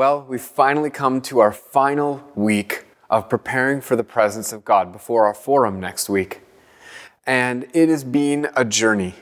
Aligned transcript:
Well, 0.00 0.24
we've 0.26 0.40
finally 0.40 0.88
come 0.88 1.20
to 1.20 1.40
our 1.40 1.52
final 1.52 2.24
week 2.34 2.86
of 3.10 3.28
preparing 3.28 3.82
for 3.82 3.96
the 3.96 4.02
presence 4.02 4.50
of 4.50 4.64
God 4.64 4.92
before 4.92 5.26
our 5.26 5.34
forum 5.34 5.78
next 5.78 6.08
week. 6.08 6.40
And 7.26 7.66
it 7.74 7.90
has 7.90 8.02
been 8.02 8.48
a 8.56 8.64
journey, 8.64 9.14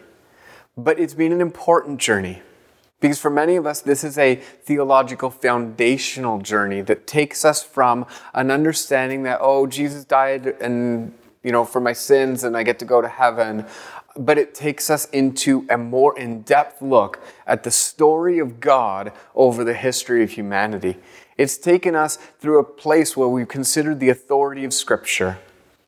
but 0.77 1.01
it's 1.01 1.15
been 1.15 1.33
an 1.33 1.41
important 1.41 1.99
journey. 1.99 2.43
Because 3.01 3.19
for 3.19 3.29
many 3.29 3.57
of 3.57 3.67
us, 3.67 3.81
this 3.81 4.05
is 4.05 4.19
a 4.19 4.37
theological 4.37 5.31
foundational 5.31 6.39
journey 6.39 6.81
that 6.83 7.09
takes 7.09 7.45
us 7.45 7.61
from 7.61 8.07
an 8.33 8.53
understanding 8.53 9.25
that, 9.25 9.41
oh, 9.43 9.67
Jesus 9.67 10.05
died 10.05 10.47
and, 10.61 11.13
you 11.43 11.51
know, 11.51 11.65
for 11.65 11.81
my 11.81 11.93
sins 11.93 12.45
and 12.45 12.57
I 12.57 12.63
get 12.63 12.79
to 12.79 12.85
go 12.85 13.03
to 13.03 13.09
heven. 13.09 13.67
But 14.19 14.37
it 14.37 14.53
takes 14.53 14.91
us 14.91 15.05
into 15.11 15.65
a 15.71 15.79
more 15.79 16.19
in 16.19 16.43
depth 16.43 16.83
look 16.83 17.21
at 17.47 17.63
the 17.63 17.71
story 17.71 18.41
of 18.41 18.59
God 18.59 19.13
over 19.35 19.63
the 19.63 19.75
history 19.75 20.25
of 20.25 20.33
humanity. 20.33 20.97
It's 21.37 21.57
taken 21.57 21.95
us 21.95 22.17
through 22.17 22.59
a 22.59 22.65
place 22.65 23.17
where 23.17 23.29
we've 23.29 23.47
considered 23.47 24.01
the 24.01 24.09
authority 24.09 24.65
of 24.65 24.75
Scripture. 24.75 25.39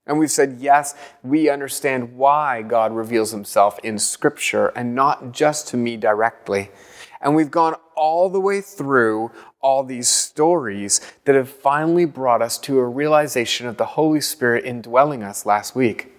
And 0.06 0.16
we've 0.16 0.30
said, 0.30 0.59
yes, 0.61 0.95
we 1.25 1.48
understand 1.48 2.16
why 2.16 2.62
God 2.62 2.93
reveals 2.93 3.33
himself 3.33 3.80
in 3.80 3.98
Scripture 3.98 4.69
and 4.69 4.95
not 4.95 5.33
just 5.33 5.67
to 5.69 5.77
me 5.77 5.97
directly. 5.97 6.70
And 7.20 7.34
we've 7.34 7.51
gone 7.51 7.75
all 7.97 8.31
the 8.31 8.41
way 8.41 8.61
through 8.61 9.33
all 9.61 9.83
these 9.83 10.09
stories 10.09 11.01
that 11.25 11.34
have 11.34 11.51
finally 11.51 12.05
brought 12.05 12.42
us 12.42 12.59
to 12.59 12.78
a 12.78 12.87
realization 12.87 13.67
of 13.67 13.77
the 13.77 13.84
Holy 13.87 14.20
Spirit 14.20 14.65
indwelling 14.65 15.25
us 15.25 15.45
last 15.45 15.75
week. 15.75 16.12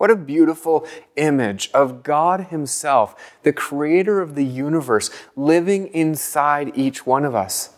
What 0.00 0.10
a 0.10 0.16
beautiful 0.16 0.86
image 1.16 1.70
of 1.74 2.02
God 2.02 2.46
Himself, 2.46 3.36
the 3.42 3.52
creator 3.52 4.22
of 4.22 4.34
the 4.34 4.46
universe, 4.46 5.10
living 5.36 5.88
inside 5.88 6.72
each 6.74 7.04
one 7.04 7.26
of 7.26 7.34
us. 7.34 7.74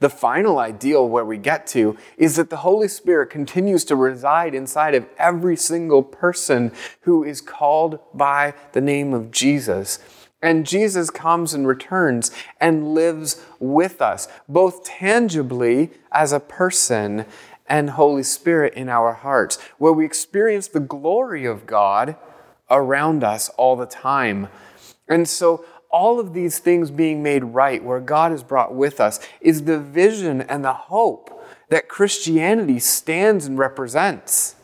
The 0.00 0.08
final 0.08 0.58
ideal 0.58 1.06
where 1.06 1.26
we 1.26 1.36
get 1.36 1.66
to 1.66 1.98
is 2.16 2.36
that 2.36 2.48
the 2.48 2.64
Holy 2.64 2.88
Spirit 2.88 3.28
continues 3.28 3.84
to 3.84 3.96
reside 3.96 4.54
inside 4.54 4.94
of 4.94 5.04
every 5.18 5.58
single 5.58 6.02
person 6.02 6.72
who 7.02 7.22
is 7.22 7.42
called 7.42 7.98
by 8.14 8.54
the 8.72 8.80
name 8.80 9.12
of 9.12 9.30
Jesus. 9.30 9.98
And 10.40 10.64
Jesus 10.64 11.10
comes 11.10 11.52
and 11.52 11.68
returns 11.68 12.30
and 12.58 12.94
lives 12.94 13.44
with 13.58 14.00
us, 14.00 14.26
both 14.48 14.84
tangibly 14.84 15.90
as 16.12 16.32
a 16.32 16.40
person 16.40 17.26
and 17.68 17.90
Holy 17.90 18.22
Spirit 18.22 18.74
in 18.74 18.88
our 18.88 19.12
hearts, 19.12 19.58
where 19.78 19.92
we 19.92 20.04
experience 20.04 20.68
the 20.68 20.80
glory 20.80 21.44
of 21.44 21.66
God 21.66 22.16
around 22.70 23.24
us 23.24 23.48
all 23.50 23.76
the 23.76 23.86
time. 23.86 24.48
And 25.08 25.28
so, 25.28 25.64
all 25.90 26.20
of 26.20 26.34
these 26.34 26.58
things 26.58 26.90
being 26.90 27.22
made 27.22 27.42
right, 27.44 27.82
where 27.82 28.00
God 28.00 28.30
is 28.32 28.42
brought 28.42 28.74
with 28.74 29.00
us, 29.00 29.20
is 29.40 29.64
the 29.64 29.78
vision 29.78 30.42
and 30.42 30.62
the 30.62 30.74
hope 30.74 31.42
that 31.70 31.88
Christianity 31.88 32.78
stands 32.78 33.46
and 33.46 33.58
represents. 33.58 34.54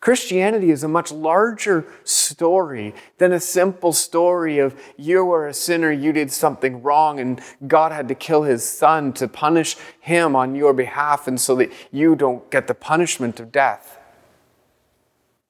Christianity 0.00 0.70
is 0.70 0.82
a 0.82 0.88
much 0.88 1.12
larger 1.12 1.84
story 2.04 2.94
than 3.18 3.32
a 3.32 3.40
simple 3.40 3.92
story 3.92 4.58
of 4.58 4.80
you 4.96 5.24
were 5.24 5.46
a 5.46 5.54
sinner, 5.54 5.92
you 5.92 6.12
did 6.12 6.32
something 6.32 6.82
wrong, 6.82 7.20
and 7.20 7.40
God 7.66 7.92
had 7.92 8.08
to 8.08 8.14
kill 8.14 8.42
his 8.42 8.66
son 8.68 9.12
to 9.14 9.28
punish 9.28 9.76
him 10.00 10.34
on 10.34 10.54
your 10.54 10.72
behalf, 10.72 11.28
and 11.28 11.40
so 11.40 11.54
that 11.56 11.72
you 11.90 12.16
don't 12.16 12.50
get 12.50 12.66
the 12.66 12.74
punishment 12.74 13.40
of 13.40 13.52
death. 13.52 13.98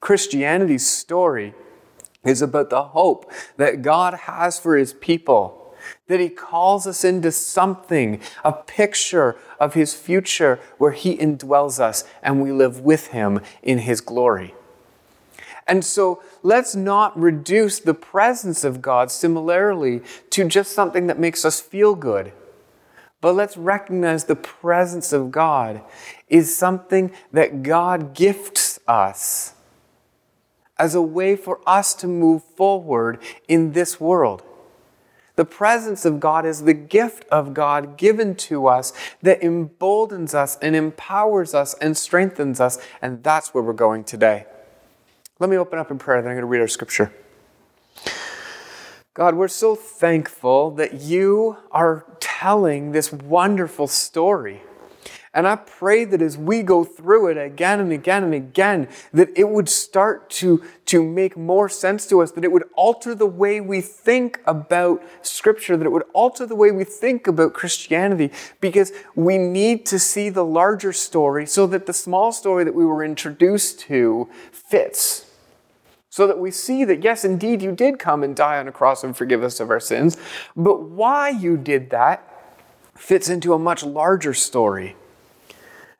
Christianity's 0.00 0.86
story 0.86 1.54
is 2.24 2.42
about 2.42 2.70
the 2.70 2.82
hope 2.82 3.30
that 3.56 3.82
God 3.82 4.14
has 4.14 4.58
for 4.58 4.76
his 4.76 4.92
people 4.92 5.61
that 6.08 6.20
He 6.20 6.28
calls 6.28 6.86
us 6.86 7.04
into 7.04 7.32
something, 7.32 8.20
a 8.44 8.52
picture 8.52 9.36
of 9.58 9.74
His 9.74 9.94
future 9.94 10.60
where 10.78 10.92
He 10.92 11.16
indwells 11.16 11.80
us 11.80 12.04
and 12.22 12.42
we 12.42 12.52
live 12.52 12.80
with 12.80 13.08
Him 13.08 13.40
in 13.62 13.78
His 13.78 14.00
glory. 14.00 14.54
And 15.66 15.84
so 15.84 16.22
let's 16.42 16.74
not 16.74 17.18
reduce 17.18 17.78
the 17.78 17.94
presence 17.94 18.64
of 18.64 18.82
God 18.82 19.10
similarly 19.10 20.02
to 20.30 20.48
just 20.48 20.72
something 20.72 21.06
that 21.06 21.18
makes 21.18 21.44
us 21.44 21.60
feel 21.60 21.94
good. 21.94 22.32
But 23.20 23.36
let's 23.36 23.56
recognize 23.56 24.24
the 24.24 24.34
presence 24.34 25.12
of 25.12 25.30
God 25.30 25.80
is 26.28 26.54
something 26.54 27.12
that 27.32 27.62
God 27.62 28.14
gifts 28.14 28.80
us 28.88 29.54
as 30.76 30.96
a 30.96 31.02
way 31.02 31.36
for 31.36 31.60
us 31.64 31.94
to 31.94 32.08
move 32.08 32.42
forward 32.42 33.22
in 33.46 33.72
this 33.72 34.00
world. 34.00 34.42
The 35.34 35.44
presence 35.46 36.04
of 36.04 36.20
God 36.20 36.44
is 36.44 36.64
the 36.64 36.74
gift 36.74 37.24
of 37.30 37.54
God 37.54 37.96
given 37.96 38.34
to 38.36 38.66
us 38.66 38.92
that 39.22 39.42
emboldens 39.42 40.34
us 40.34 40.58
and 40.60 40.76
empowers 40.76 41.54
us 41.54 41.74
and 41.74 41.96
strengthens 41.96 42.60
us. 42.60 42.78
And 43.00 43.22
that's 43.22 43.54
where 43.54 43.62
we're 43.62 43.72
going 43.72 44.04
today. 44.04 44.46
Let 45.38 45.48
me 45.48 45.56
open 45.56 45.78
up 45.78 45.90
in 45.90 45.98
prayer, 45.98 46.20
then 46.20 46.30
I'm 46.30 46.36
going 46.36 46.42
to 46.42 46.46
read 46.46 46.60
our 46.60 46.68
scripture. 46.68 47.12
God, 49.14 49.34
we're 49.34 49.48
so 49.48 49.74
thankful 49.74 50.70
that 50.72 51.00
you 51.00 51.56
are 51.70 52.06
telling 52.20 52.92
this 52.92 53.12
wonderful 53.12 53.86
story. 53.86 54.62
And 55.34 55.48
I 55.48 55.56
pray 55.56 56.04
that 56.04 56.20
as 56.20 56.36
we 56.36 56.62
go 56.62 56.84
through 56.84 57.28
it 57.28 57.38
again 57.38 57.80
and 57.80 57.90
again 57.90 58.22
and 58.22 58.34
again, 58.34 58.88
that 59.14 59.30
it 59.34 59.48
would 59.48 59.68
start 59.68 60.28
to, 60.30 60.62
to 60.86 61.02
make 61.02 61.38
more 61.38 61.70
sense 61.70 62.06
to 62.08 62.20
us, 62.20 62.32
that 62.32 62.44
it 62.44 62.52
would 62.52 62.64
alter 62.74 63.14
the 63.14 63.26
way 63.26 63.58
we 63.58 63.80
think 63.80 64.42
about 64.46 65.02
Scripture, 65.22 65.74
that 65.78 65.86
it 65.86 65.92
would 65.92 66.04
alter 66.12 66.44
the 66.44 66.54
way 66.54 66.70
we 66.70 66.84
think 66.84 67.26
about 67.26 67.54
Christianity, 67.54 68.30
because 68.60 68.92
we 69.14 69.38
need 69.38 69.86
to 69.86 69.98
see 69.98 70.28
the 70.28 70.44
larger 70.44 70.92
story 70.92 71.46
so 71.46 71.66
that 71.66 71.86
the 71.86 71.94
small 71.94 72.30
story 72.30 72.64
that 72.64 72.74
we 72.74 72.84
were 72.84 73.02
introduced 73.02 73.80
to 73.80 74.28
fits. 74.50 75.30
So 76.10 76.26
that 76.26 76.38
we 76.38 76.50
see 76.50 76.84
that, 76.84 77.02
yes, 77.02 77.24
indeed, 77.24 77.62
you 77.62 77.72
did 77.72 77.98
come 77.98 78.22
and 78.22 78.36
die 78.36 78.58
on 78.58 78.68
a 78.68 78.72
cross 78.72 79.02
and 79.02 79.16
forgive 79.16 79.42
us 79.42 79.60
of 79.60 79.70
our 79.70 79.80
sins, 79.80 80.18
but 80.54 80.82
why 80.82 81.30
you 81.30 81.56
did 81.56 81.88
that 81.88 82.28
fits 82.94 83.30
into 83.30 83.54
a 83.54 83.58
much 83.58 83.82
larger 83.82 84.34
story. 84.34 84.94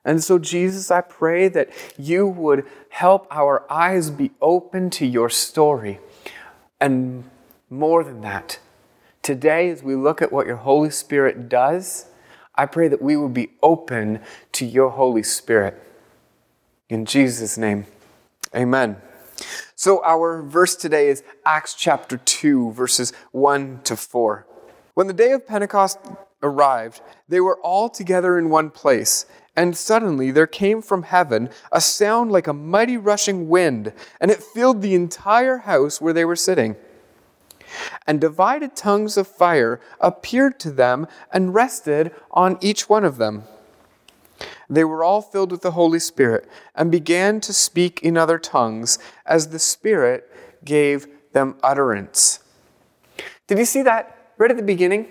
And 0.05 0.23
so, 0.23 0.39
Jesus, 0.39 0.91
I 0.91 1.01
pray 1.01 1.49
that 1.49 1.71
you 1.97 2.27
would 2.27 2.67
help 2.89 3.27
our 3.31 3.65
eyes 3.71 4.11
be 4.11 4.33
open 4.41 4.91
to 4.91 5.07
your 5.07 5.31
story. 5.31 6.01
And 6.81 7.25
more 7.71 8.03
than 8.03 8.21
that, 8.23 8.59
today, 9.23 9.71
as 9.71 9.83
we 9.83 9.95
look 9.95 10.21
at 10.21 10.33
what 10.33 10.47
your 10.47 10.57
Holy 10.57 10.91
Spirit 10.91 11.49
does, 11.49 12.07
I 12.55 12.67
pray 12.67 12.89
that 12.89 13.01
we 13.01 13.17
would 13.17 13.33
be 13.33 13.51
open 13.63 14.21
to 14.53 14.67
your 14.67 14.91
Holy 14.91 15.23
Spirit. 15.23 15.81
In 16.89 17.07
Jesus' 17.07 17.57
name, 17.57 17.87
amen. 18.55 18.97
So, 19.77 20.05
our 20.05 20.43
verse 20.43 20.77
today 20.77 21.09
is 21.09 21.23
Acts 21.47 21.75
chapter 21.75 22.17
2, 22.17 22.73
verses 22.73 23.13
1 23.31 23.81
to 23.85 23.97
4. 23.97 24.47
When 24.95 25.07
the 25.07 25.15
day 25.15 25.33
of 25.33 25.47
Pentecost 25.47 25.99
arrived, 26.43 27.01
they 27.29 27.41
were 27.41 27.59
all 27.61 27.89
together 27.89 28.39
in 28.39 28.51
one 28.51 28.71
place. 28.71 29.27
And 29.55 29.77
suddenly 29.77 30.31
there 30.31 30.47
came 30.47 30.81
from 30.81 31.03
heaven 31.03 31.51
a 31.71 31.81
sound 31.81 32.33
like 32.33 32.47
a 32.47 32.55
mighty 32.55 32.97
rushing 32.97 33.49
wind, 33.49 33.93
and 34.21 34.31
it 34.31 34.43
filled 34.43 34.81
the 34.81 34.95
entire 34.95 35.59
house 35.59 36.01
where 36.01 36.15
they 36.15 36.25
were 36.25 36.37
sitting. 36.37 36.77
And 38.07 38.21
divided 38.21 38.75
tongues 38.75 39.17
of 39.17 39.27
fire 39.27 39.81
appeared 40.01 40.59
to 40.61 40.71
them 40.71 41.07
and 41.33 41.55
rested 41.55 42.13
on 42.31 42.59
each 42.61 42.89
one 42.89 43.05
of 43.05 43.17
them. 43.19 43.45
They 44.69 44.85
were 44.85 45.05
all 45.05 45.21
filled 45.21 45.53
with 45.53 45.63
the 45.63 45.73
Holy 45.73 45.99
Spirit 45.99 46.49
and 46.75 46.91
began 46.91 47.41
to 47.43 47.53
speak 47.53 48.01
in 48.03 48.17
other 48.17 48.39
tongues 48.39 48.99
as 49.27 49.49
the 49.49 49.59
Spirit 49.59 50.31
gave 50.65 51.07
them 51.33 51.57
utterance. 51.63 52.41
Did 53.47 53.59
you 53.59 53.65
see 53.65 53.83
that 53.83 54.33
right 54.39 54.51
at 54.51 54.57
the 54.57 54.63
beginning? 54.63 55.09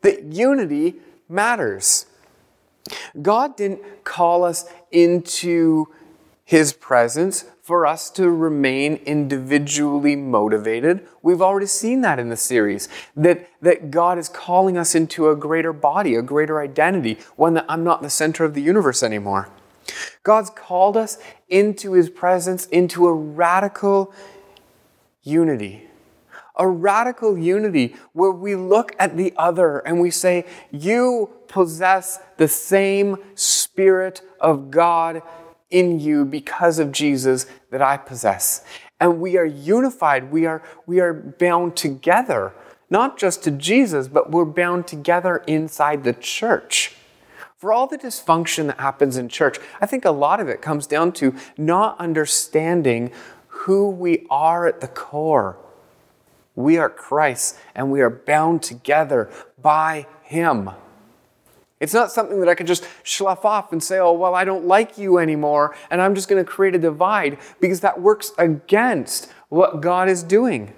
That 0.00 0.24
unity 0.24 0.96
matters. 1.28 2.06
God 3.20 3.56
didn't 3.56 4.04
call 4.04 4.44
us 4.44 4.64
into 4.90 5.88
His 6.44 6.72
presence 6.72 7.44
for 7.62 7.86
us 7.86 8.10
to 8.10 8.28
remain 8.28 8.96
individually 9.06 10.16
motivated. 10.16 11.06
We've 11.22 11.40
already 11.40 11.66
seen 11.66 12.00
that 12.00 12.18
in 12.18 12.28
the 12.28 12.36
series, 12.36 12.88
that, 13.16 13.48
that 13.60 13.90
God 13.90 14.18
is 14.18 14.28
calling 14.28 14.76
us 14.76 14.94
into 14.94 15.28
a 15.28 15.36
greater 15.36 15.72
body, 15.72 16.14
a 16.16 16.22
greater 16.22 16.60
identity, 16.60 17.18
one 17.36 17.54
that 17.54 17.66
I'm 17.68 17.84
not 17.84 18.02
the 18.02 18.10
center 18.10 18.44
of 18.44 18.54
the 18.54 18.62
universe 18.62 19.02
anymore. 19.02 19.48
God's 20.22 20.50
called 20.50 20.96
us 20.96 21.18
into 21.48 21.92
His 21.92 22.10
presence, 22.10 22.66
into 22.66 23.06
a 23.06 23.14
radical 23.14 24.12
unity 25.22 25.88
a 26.56 26.68
radical 26.68 27.38
unity 27.38 27.96
where 28.12 28.30
we 28.30 28.54
look 28.54 28.94
at 28.98 29.16
the 29.16 29.32
other 29.36 29.78
and 29.80 30.00
we 30.00 30.10
say, 30.10 30.44
You 30.70 31.30
possess 31.48 32.20
the 32.36 32.48
same 32.48 33.16
Spirit 33.34 34.22
of 34.40 34.70
God 34.70 35.22
in 35.70 35.98
you 35.98 36.24
because 36.24 36.78
of 36.78 36.92
Jesus 36.92 37.46
that 37.70 37.82
I 37.82 37.96
possess. 37.96 38.64
And 39.00 39.20
we 39.20 39.36
are 39.36 39.44
unified, 39.44 40.30
we 40.30 40.46
are, 40.46 40.62
we 40.86 41.00
are 41.00 41.12
bound 41.12 41.76
together, 41.76 42.52
not 42.88 43.18
just 43.18 43.42
to 43.44 43.50
Jesus, 43.50 44.06
but 44.06 44.30
we're 44.30 44.44
bound 44.44 44.86
together 44.86 45.42
inside 45.46 46.04
the 46.04 46.12
church. 46.12 46.94
For 47.56 47.72
all 47.72 47.86
the 47.86 47.98
dysfunction 47.98 48.66
that 48.66 48.80
happens 48.80 49.16
in 49.16 49.28
church, 49.28 49.58
I 49.80 49.86
think 49.86 50.04
a 50.04 50.10
lot 50.10 50.40
of 50.40 50.48
it 50.48 50.60
comes 50.60 50.86
down 50.86 51.12
to 51.12 51.34
not 51.56 51.98
understanding 51.98 53.12
who 53.46 53.88
we 53.88 54.26
are 54.30 54.66
at 54.66 54.80
the 54.80 54.88
core. 54.88 55.56
We 56.54 56.78
are 56.78 56.90
Christ 56.90 57.58
and 57.74 57.90
we 57.90 58.00
are 58.00 58.10
bound 58.10 58.62
together 58.62 59.30
by 59.60 60.06
Him. 60.22 60.70
It's 61.80 61.94
not 61.94 62.12
something 62.12 62.38
that 62.38 62.48
I 62.48 62.54
can 62.54 62.66
just 62.66 62.86
slough 63.02 63.44
off 63.44 63.72
and 63.72 63.82
say, 63.82 63.98
oh, 63.98 64.12
well, 64.12 64.36
I 64.36 64.44
don't 64.44 64.66
like 64.66 64.98
you 64.98 65.18
anymore, 65.18 65.74
and 65.90 66.00
I'm 66.00 66.14
just 66.14 66.28
going 66.28 66.42
to 66.42 66.48
create 66.48 66.76
a 66.76 66.78
divide 66.78 67.38
because 67.60 67.80
that 67.80 68.00
works 68.00 68.30
against 68.38 69.28
what 69.48 69.80
God 69.80 70.08
is 70.08 70.22
doing. 70.22 70.74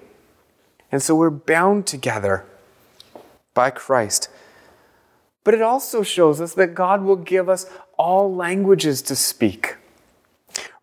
And 0.91 1.03
so 1.03 1.15
we're 1.15 1.29
bound 1.29 1.85
together 1.85 2.43
by 3.53 3.69
Christ. 3.69 4.29
But 5.43 5.53
it 5.53 5.61
also 5.61 6.01
shows 6.01 6.41
us 6.41 6.55
that 6.55 6.73
God 6.73 7.03
will 7.03 7.17
give 7.17 7.49
us 7.49 7.67
all 7.99 8.33
languages 8.33 9.03
to 9.03 9.15
speak. 9.15 9.75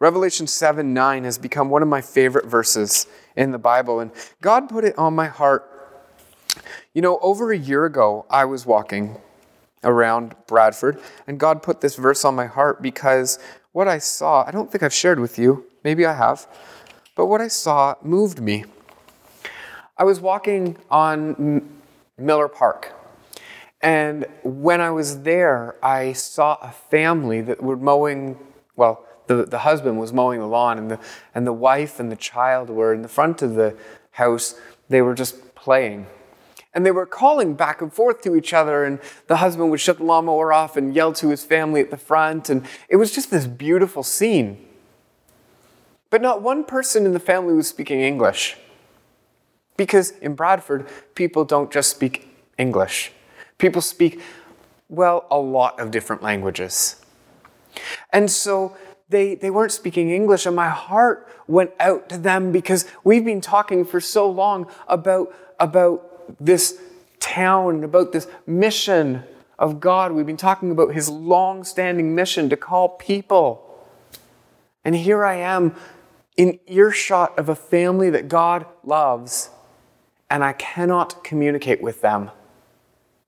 Revelation 0.03 0.49
7 0.49 0.93
9 0.93 1.23
has 1.23 1.39
become 1.39 1.71
one 1.71 1.81
of 1.81 1.87
my 1.87 2.01
favorite 2.01 2.47
verses 2.47 3.07
in 3.37 3.53
the 3.53 3.59
Bible, 3.59 4.01
and 4.01 4.11
God 4.41 4.69
put 4.69 4.83
it 4.85 4.99
on 4.99 5.15
my 5.15 5.29
heart. 5.29 5.65
You 6.93 7.03
know, 7.03 7.21
over 7.23 7.53
a 7.53 7.57
year 7.57 7.85
ago, 7.85 8.27
I 8.29 8.47
was 8.47 8.67
walking 8.67 9.17
around 9.85 10.35
Bradford, 10.49 11.01
and 11.29 11.39
God 11.39 11.63
put 11.63 11.81
this 11.81 11.95
verse 11.95 12.25
on 12.25 12.35
my 12.35 12.47
heart 12.47 12.83
because 12.83 13.39
what 13.71 13.87
I 13.87 13.99
saw, 13.99 14.45
I 14.45 14.51
don't 14.51 14.73
think 14.73 14.83
I've 14.83 14.93
shared 14.93 15.21
with 15.21 15.39
you, 15.39 15.67
maybe 15.85 16.05
I 16.05 16.15
have, 16.15 16.49
but 17.15 17.27
what 17.27 17.41
I 17.41 17.47
saw 17.47 17.95
moved 18.03 18.41
me. 18.41 18.65
I 19.97 20.03
was 20.03 20.19
walking 20.19 20.79
on 20.91 21.79
Miller 22.19 22.49
Park, 22.49 22.93
and 23.81 24.27
when 24.43 24.81
I 24.81 24.91
was 24.91 25.21
there, 25.21 25.77
I 25.81 26.13
saw 26.15 26.59
a 26.61 26.73
family 26.73 27.41
that 27.43 27.63
were 27.63 27.77
mowing, 27.77 28.37
well, 28.75 29.07
the, 29.37 29.45
the 29.45 29.59
husband 29.59 29.99
was 29.99 30.13
mowing 30.13 30.41
the 30.41 30.47
lawn, 30.47 30.79
and 30.79 30.91
the, 30.91 30.99
and 31.35 31.47
the 31.47 31.53
wife 31.53 32.01
and 32.01 32.11
the 32.11 32.17
child 32.17 32.71
were 32.71 32.93
in 32.93 33.03
the 33.03 33.09
front 33.09 33.43
of 33.43 33.55
the 33.55 33.77
house. 34.13 34.55
They 34.89 35.03
were 35.03 35.15
just 35.15 35.55
playing. 35.55 36.07
And 36.75 36.87
they 36.87 36.91
were 36.91 37.07
calling 37.07 37.55
back 37.55 37.83
and 37.83 37.93
forth 37.93 38.23
to 38.23 38.35
each 38.35 38.55
other, 38.55 38.85
and 38.85 38.99
the 39.27 39.37
husband 39.37 39.71
would 39.71 39.81
shut 39.81 39.99
the 39.99 40.05
lawnmower 40.05 40.53
off 40.53 40.77
and 40.77 40.95
yell 40.95 41.13
to 41.15 41.29
his 41.29 41.45
family 41.45 41.81
at 41.81 41.91
the 41.91 41.99
front. 41.99 42.49
And 42.49 42.65
it 42.89 42.97
was 42.97 43.15
just 43.15 43.31
this 43.31 43.47
beautiful 43.47 44.03
scene. 44.03 44.65
But 46.09 46.23
not 46.23 46.43
one 46.43 46.65
person 46.65 47.07
in 47.07 47.13
the 47.13 47.21
family 47.21 47.55
was 47.55 47.69
speaking 47.69 48.01
English. 48.01 48.57
Because 49.77 50.11
in 50.19 50.35
Bradford, 50.35 50.89
people 51.15 51.45
don't 51.45 51.71
just 51.71 51.91
speak 51.91 52.29
English, 52.59 53.13
people 53.59 53.81
speak, 53.81 54.21
well, 54.89 55.27
a 55.31 55.39
lot 55.39 55.81
of 55.81 55.91
different 55.91 56.23
languages. 56.23 57.03
And 58.13 58.31
so 58.31 58.77
they, 59.13 59.37
they 59.37 59.51
weren't 59.51 59.71
speaking 59.71 60.11
English, 60.11 60.45
and 60.47 60.57
my 60.57 60.69
heart 60.69 61.29
went 61.47 61.71
out 61.79 62.09
to 62.09 62.19
them 62.19 62.51
because 62.51 62.87
we've 63.05 63.25
been 63.25 63.41
talking 63.41 63.85
for 63.85 64.01
so 64.01 64.29
long 64.29 64.67
about, 64.89 65.33
about 65.61 66.45
this 66.45 66.81
town, 67.21 67.85
about 67.85 68.11
this 68.11 68.27
mission 68.47 69.23
of 69.59 69.79
God. 69.79 70.11
We've 70.11 70.27
been 70.27 70.37
talking 70.37 70.73
about 70.73 70.93
his 70.95 71.09
long 71.09 71.63
standing 71.63 72.15
mission 72.17 72.51
to 72.51 72.57
call 72.57 72.89
people. 72.89 73.69
And 74.85 74.97
here 74.97 75.25
I 75.25 75.37
am 75.37 75.77
in 76.37 76.59
earshot 76.67 77.39
of 77.39 77.49
a 77.49 77.55
family 77.55 78.11
that 78.11 78.27
God 78.29 78.67
loves, 78.83 79.51
and 80.29 80.43
I 80.43 80.55
cannot 80.55 81.23
communicate 81.23 81.81
with 81.83 82.01
them 82.01 82.31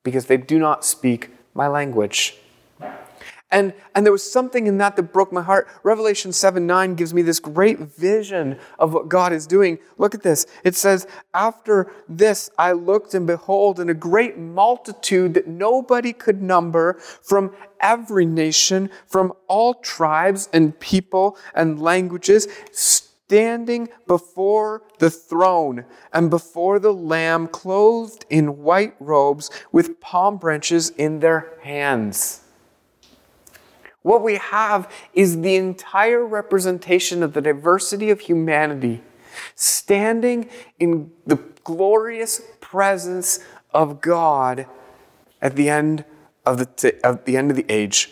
because 0.03 0.27
they 0.27 0.39
do 0.39 0.59
not 0.59 0.85
speak 0.85 1.31
my 1.53 1.69
language. 1.69 2.39
And, 3.55 3.73
and 3.95 4.05
there 4.05 4.13
was 4.13 4.29
something 4.29 4.67
in 4.67 4.79
that 4.79 4.97
that 4.97 5.13
broke 5.13 5.31
my 5.33 5.41
heart. 5.41 5.69
Revelation 5.85 6.33
7 6.33 6.67
9 6.67 6.97
gives 6.97 7.15
me 7.15 7.23
this 7.23 7.39
great 7.39 7.79
vision 7.79 8.59
of 8.81 8.93
what 8.93 9.09
God 9.09 9.33
is 9.33 9.47
doing. 9.47 9.79
Look 9.97 10.13
at 10.13 10.25
this. 10.25 10.45
It 10.65 10.75
says, 10.75 11.07
After 11.33 11.93
this 12.09 12.51
I 12.59 12.73
looked, 12.73 13.15
and 13.15 13.29
behold, 13.29 13.79
in 13.79 13.89
a 13.89 13.95
great 13.95 14.37
multitude 14.37 15.35
that 15.35 15.47
nobody 15.47 16.13
could 16.13 16.43
number 16.43 16.95
from 16.95 17.55
every 17.79 18.27
nation, 18.27 18.91
from 19.07 19.33
all 19.47 19.75
tribes 19.75 20.49
and 20.53 20.77
people 20.81 21.39
and 21.55 21.81
languages, 21.81 22.49
standing 22.73 23.89
before 24.09 24.83
the 24.99 25.11
throne 25.11 25.85
and 26.13 26.29
before 26.29 26.81
the 26.81 26.93
Lamb, 26.93 27.47
clothed 27.47 28.27
in 28.29 28.65
white 28.65 28.97
robes 28.99 29.49
with 29.71 30.01
palm 30.01 30.39
branches 30.39 30.91
in 30.91 31.21
their 31.21 31.57
hands. 31.63 32.44
What 34.05 34.23
we 34.23 34.37
have 34.37 34.93
is 35.15 35.41
the 35.41 35.57
entire 35.57 36.27
representation 36.27 37.23
of 37.23 37.33
the 37.33 37.41
diversity 37.41 38.11
of 38.11 38.21
humanity 38.21 39.01
standing 39.55 40.51
in 40.79 41.11
the 41.27 41.37
glorious 41.65 42.43
presence 42.61 43.41
of 43.73 44.03
God 44.03 44.67
at 45.41 45.57
the 45.57 45.71
end 45.71 46.05
of 46.45 46.59
the, 46.59 46.67
t- 46.67 46.93
at 47.03 47.25
the 47.25 47.39
end 47.39 47.51
of 47.51 47.57
the 47.57 47.65
age. 47.71 48.11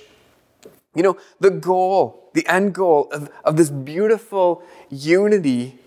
You 0.94 1.02
know, 1.02 1.18
the 1.40 1.50
goal, 1.50 2.30
the 2.32 2.48
end 2.48 2.74
goal 2.74 3.10
of, 3.12 3.28
of 3.44 3.58
this 3.58 3.68
beautiful 3.68 4.62
unity 4.88 5.78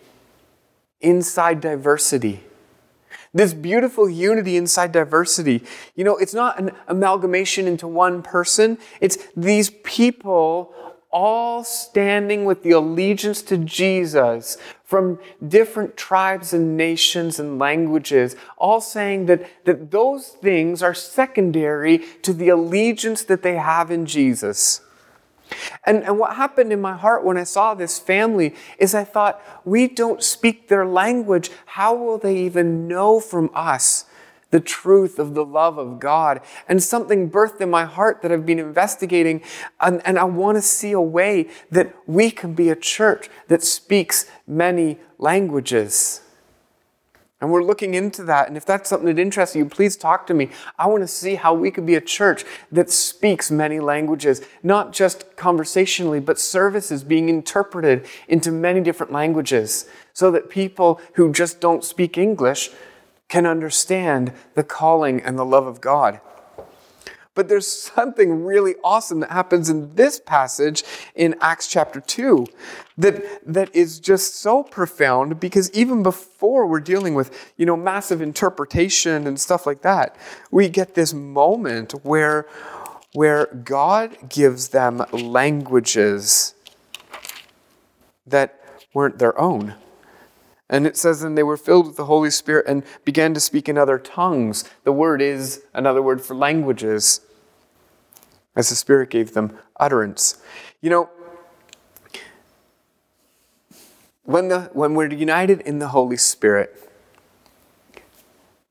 inside 1.01 1.61
diversity 1.61 2.43
this 3.35 3.53
beautiful 3.53 4.09
unity 4.09 4.55
inside 4.55 4.93
diversity. 4.93 5.61
You 5.95 6.05
know, 6.05 6.17
it's 6.17 6.33
not 6.33 6.57
an 6.57 6.71
amalgamation 6.87 7.67
into 7.67 7.87
one 7.87 8.23
person, 8.23 8.79
it's 9.01 9.17
these 9.35 9.69
people 9.83 10.73
all 11.11 11.63
standing 11.63 12.43
with 12.43 12.63
the 12.63 12.71
allegiance 12.71 13.41
to 13.41 13.57
Jesus 13.57 14.57
from 14.83 15.17
different 15.47 15.95
tribes 15.95 16.53
and 16.53 16.75
nations 16.75 17.39
and 17.39 17.57
languages, 17.57 18.35
all 18.57 18.81
saying 18.81 19.25
that, 19.27 19.65
that 19.65 19.91
those 19.91 20.27
things 20.27 20.83
are 20.83 20.93
secondary 20.93 21.99
to 22.21 22.33
the 22.33 22.49
allegiance 22.49 23.23
that 23.23 23.43
they 23.43 23.55
have 23.55 23.91
in 23.91 24.05
Jesus. 24.05 24.81
And, 25.85 26.03
and 26.03 26.17
what 26.17 26.35
happened 26.35 26.73
in 26.73 26.81
my 26.81 26.95
heart 26.95 27.23
when 27.23 27.37
I 27.37 27.43
saw 27.43 27.73
this 27.73 27.99
family 27.99 28.55
is 28.77 28.95
I 28.95 29.03
thought, 29.03 29.41
we 29.63 29.87
don't 29.87 30.23
speak 30.23 30.67
their 30.67 30.85
language. 30.85 31.51
How 31.65 31.95
will 31.95 32.17
they 32.17 32.37
even 32.37 32.87
know 32.87 33.19
from 33.19 33.49
us 33.53 34.05
the 34.51 34.59
truth 34.59 35.19
of 35.19 35.33
the 35.33 35.45
love 35.45 35.77
of 35.77 35.99
God? 35.99 36.41
And 36.67 36.81
something 36.81 37.29
birthed 37.29 37.61
in 37.61 37.69
my 37.69 37.85
heart 37.85 38.21
that 38.21 38.31
I've 38.31 38.45
been 38.45 38.59
investigating. 38.59 39.41
And, 39.79 40.01
and 40.05 40.17
I 40.17 40.23
want 40.23 40.57
to 40.57 40.61
see 40.61 40.91
a 40.91 41.01
way 41.01 41.49
that 41.71 41.95
we 42.07 42.31
can 42.31 42.53
be 42.53 42.69
a 42.69 42.75
church 42.75 43.29
that 43.47 43.63
speaks 43.63 44.25
many 44.47 44.99
languages. 45.17 46.21
And 47.45 47.53
we're 47.53 47.61
looking 47.61 47.93
into 47.93 48.23
that. 48.23 48.47
And 48.47 48.57
if 48.57 48.65
that's 48.65 48.89
something 48.89 49.05
that 49.05 49.21
interests 49.21 49.55
you, 49.55 49.65
please 49.65 49.95
talk 49.95 50.25
to 50.25 50.33
me. 50.33 50.49
I 50.79 50.87
want 50.87 51.03
to 51.03 51.07
see 51.07 51.35
how 51.35 51.53
we 51.53 51.69
could 51.69 51.85
be 51.85 51.93
a 51.93 52.01
church 52.01 52.43
that 52.71 52.89
speaks 52.89 53.51
many 53.51 53.79
languages, 53.79 54.41
not 54.63 54.91
just 54.91 55.35
conversationally, 55.35 56.19
but 56.19 56.39
services 56.39 57.03
being 57.03 57.29
interpreted 57.29 58.07
into 58.27 58.51
many 58.51 58.81
different 58.81 59.11
languages 59.11 59.87
so 60.11 60.31
that 60.31 60.49
people 60.49 60.99
who 61.13 61.31
just 61.31 61.61
don't 61.61 61.83
speak 61.83 62.17
English 62.17 62.71
can 63.27 63.45
understand 63.45 64.33
the 64.55 64.63
calling 64.63 65.21
and 65.21 65.37
the 65.37 65.45
love 65.45 65.67
of 65.67 65.81
God. 65.81 66.19
But 67.35 67.49
there's 67.49 67.67
something 67.67 68.43
really 68.45 68.75
awesome 68.83 69.19
that 69.19 69.29
happens 69.29 69.69
in 69.69 69.93
this 69.95 70.19
passage 70.19 70.83
in 71.13 71.35
Acts 71.41 71.67
chapter 71.67 71.99
2 71.99 72.47
that, 72.97 73.23
that 73.45 73.75
is 73.75 73.99
just 73.99 74.37
so 74.37 74.63
profound 74.63 75.39
because 75.39 75.69
even 75.73 76.01
before 76.01 76.65
we're 76.65 76.79
dealing 76.79 77.13
with, 77.13 77.53
you 77.57 77.65
know, 77.65 77.75
massive 77.75 78.21
interpretation 78.21 79.27
and 79.27 79.39
stuff 79.39 79.67
like 79.67 79.81
that, 79.81 80.15
we 80.49 80.69
get 80.69 80.95
this 80.95 81.13
moment 81.13 81.91
where, 82.03 82.47
where 83.13 83.47
God 83.47 84.29
gives 84.29 84.69
them 84.69 85.05
languages 85.11 86.55
that 88.25 88.59
weren't 88.93 89.19
their 89.19 89.37
own. 89.39 89.75
And 90.69 90.87
it 90.87 90.97
says, 90.97 91.21
and 91.21 91.37
they 91.37 91.43
were 91.43 91.57
filled 91.57 91.87
with 91.87 91.95
the 91.95 92.05
Holy 92.05 92.31
Spirit 92.31 92.65
and 92.67 92.83
began 93.03 93.33
to 93.35 93.39
speak 93.39 93.69
in 93.69 93.77
other 93.77 93.99
tongues. 93.99 94.63
The 94.83 94.91
word 94.91 95.21
is 95.21 95.63
another 95.73 96.01
word 96.01 96.21
for 96.21 96.35
languages, 96.35 97.21
as 98.55 98.69
the 98.69 98.75
Spirit 98.75 99.09
gave 99.09 99.33
them 99.33 99.57
utterance. 99.77 100.41
You 100.81 100.89
know, 100.89 101.09
when, 104.23 104.47
the, 104.47 104.69
when 104.73 104.93
we're 104.95 105.11
united 105.11 105.61
in 105.61 105.79
the 105.79 105.89
Holy 105.89 106.17
Spirit, 106.17 106.81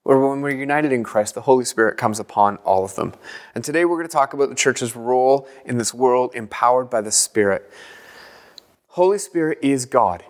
or 0.04 0.28
when 0.28 0.42
we're 0.42 0.50
united 0.50 0.92
in 0.92 1.02
Christ, 1.02 1.34
the 1.34 1.42
Holy 1.42 1.64
Spirit 1.64 1.96
comes 1.96 2.20
upon 2.20 2.56
all 2.58 2.84
of 2.84 2.94
them. 2.94 3.14
And 3.54 3.64
today 3.64 3.84
we're 3.84 3.96
going 3.96 4.08
to 4.08 4.12
talk 4.12 4.34
about 4.34 4.50
the 4.50 4.54
church's 4.54 4.94
role 4.94 5.48
in 5.64 5.78
this 5.78 5.94
world 5.94 6.34
empowered 6.34 6.90
by 6.90 7.00
the 7.00 7.10
Spirit. 7.10 7.70
Holy 8.88 9.18
Spirit 9.18 9.58
is 9.62 9.86
God. 9.86 10.22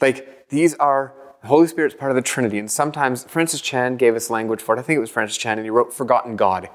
Like, 0.00 0.48
these 0.48 0.74
are 0.74 1.12
the 1.42 1.48
Holy 1.48 1.66
Spirit's 1.66 1.96
part 1.96 2.12
of 2.12 2.14
the 2.14 2.22
Trinity. 2.22 2.58
And 2.58 2.70
sometimes 2.70 3.24
Francis 3.24 3.60
Chan 3.60 3.96
gave 3.96 4.14
us 4.14 4.30
language 4.30 4.62
for 4.62 4.76
it. 4.76 4.78
I 4.78 4.82
think 4.82 4.96
it 4.96 5.00
was 5.00 5.10
Francis 5.10 5.36
Chan, 5.36 5.58
and 5.58 5.66
he 5.66 5.70
wrote 5.70 5.92
Forgotten 5.92 6.36
God. 6.36 6.68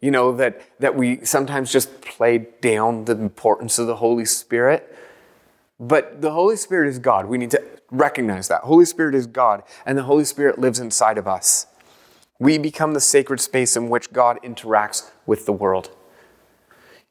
You 0.00 0.10
know, 0.10 0.32
that, 0.36 0.60
that 0.78 0.94
we 0.94 1.24
sometimes 1.24 1.72
just 1.72 2.00
play 2.02 2.46
down 2.60 3.06
the 3.06 3.12
importance 3.12 3.78
of 3.78 3.86
the 3.86 3.96
Holy 3.96 4.24
Spirit. 4.24 4.96
But 5.80 6.22
the 6.22 6.30
Holy 6.30 6.56
Spirit 6.56 6.88
is 6.88 6.98
God. 6.98 7.26
We 7.26 7.38
need 7.38 7.50
to 7.52 7.62
recognize 7.90 8.48
that. 8.48 8.62
Holy 8.62 8.84
Spirit 8.84 9.14
is 9.14 9.26
God, 9.26 9.62
and 9.86 9.96
the 9.96 10.02
Holy 10.04 10.24
Spirit 10.24 10.58
lives 10.58 10.78
inside 10.78 11.18
of 11.18 11.26
us. 11.26 11.66
We 12.38 12.58
become 12.58 12.94
the 12.94 13.00
sacred 13.00 13.40
space 13.40 13.76
in 13.76 13.88
which 13.88 14.12
God 14.12 14.38
interacts 14.44 15.10
with 15.26 15.46
the 15.46 15.52
world. 15.52 15.90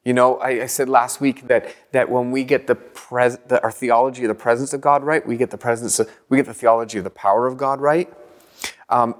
You 0.04 0.14
know, 0.14 0.38
I, 0.38 0.62
I 0.62 0.66
said 0.66 0.88
last 0.88 1.20
week 1.20 1.48
that, 1.48 1.74
that 1.92 2.08
when 2.08 2.30
we 2.30 2.44
get 2.44 2.66
the, 2.66 2.76
pres- 2.76 3.38
the, 3.48 3.62
our 3.62 3.70
theology 3.70 4.24
of 4.24 4.28
the 4.28 4.34
presence 4.34 4.72
of 4.72 4.80
God 4.80 5.02
right, 5.04 5.26
we 5.26 5.36
get 5.36 5.50
the 5.50 5.58
presence 5.58 5.98
of, 5.98 6.10
we 6.30 6.38
get 6.38 6.46
the 6.46 6.54
theology 6.54 6.96
of 6.96 7.04
the 7.04 7.10
power 7.10 7.46
of 7.46 7.58
God 7.58 7.80
right. 7.80 8.10
Um, 8.88 9.16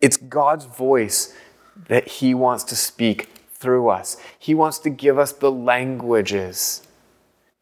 it's 0.00 0.16
God's 0.16 0.64
voice 0.64 1.34
that 1.88 2.08
He 2.08 2.34
wants 2.34 2.64
to 2.64 2.76
speak 2.76 3.28
through 3.50 3.88
us. 3.88 4.16
He 4.38 4.54
wants 4.54 4.78
to 4.80 4.90
give 4.90 5.18
us 5.18 5.32
the 5.32 5.50
languages 5.50 6.86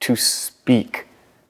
to 0.00 0.16
speak 0.16 1.06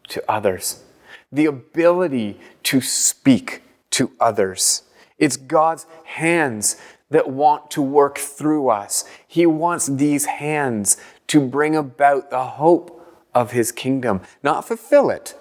to 0.08 0.22
others, 0.28 0.82
the 1.30 1.46
ability 1.46 2.40
to 2.64 2.80
speak 2.80 3.62
to 3.90 4.10
others. 4.20 4.82
It's 5.18 5.36
God's 5.36 5.86
hands 6.04 6.76
that 7.10 7.28
want 7.28 7.70
to 7.72 7.82
work 7.82 8.18
through 8.18 8.68
us. 8.68 9.04
He 9.26 9.46
wants 9.46 9.86
these 9.86 10.26
hands 10.26 10.96
to 11.28 11.40
bring 11.40 11.76
about 11.76 12.30
the 12.30 12.44
hope 12.44 12.96
of 13.34 13.52
His 13.52 13.70
kingdom, 13.70 14.20
not 14.42 14.66
fulfill 14.66 15.10
it. 15.10 15.36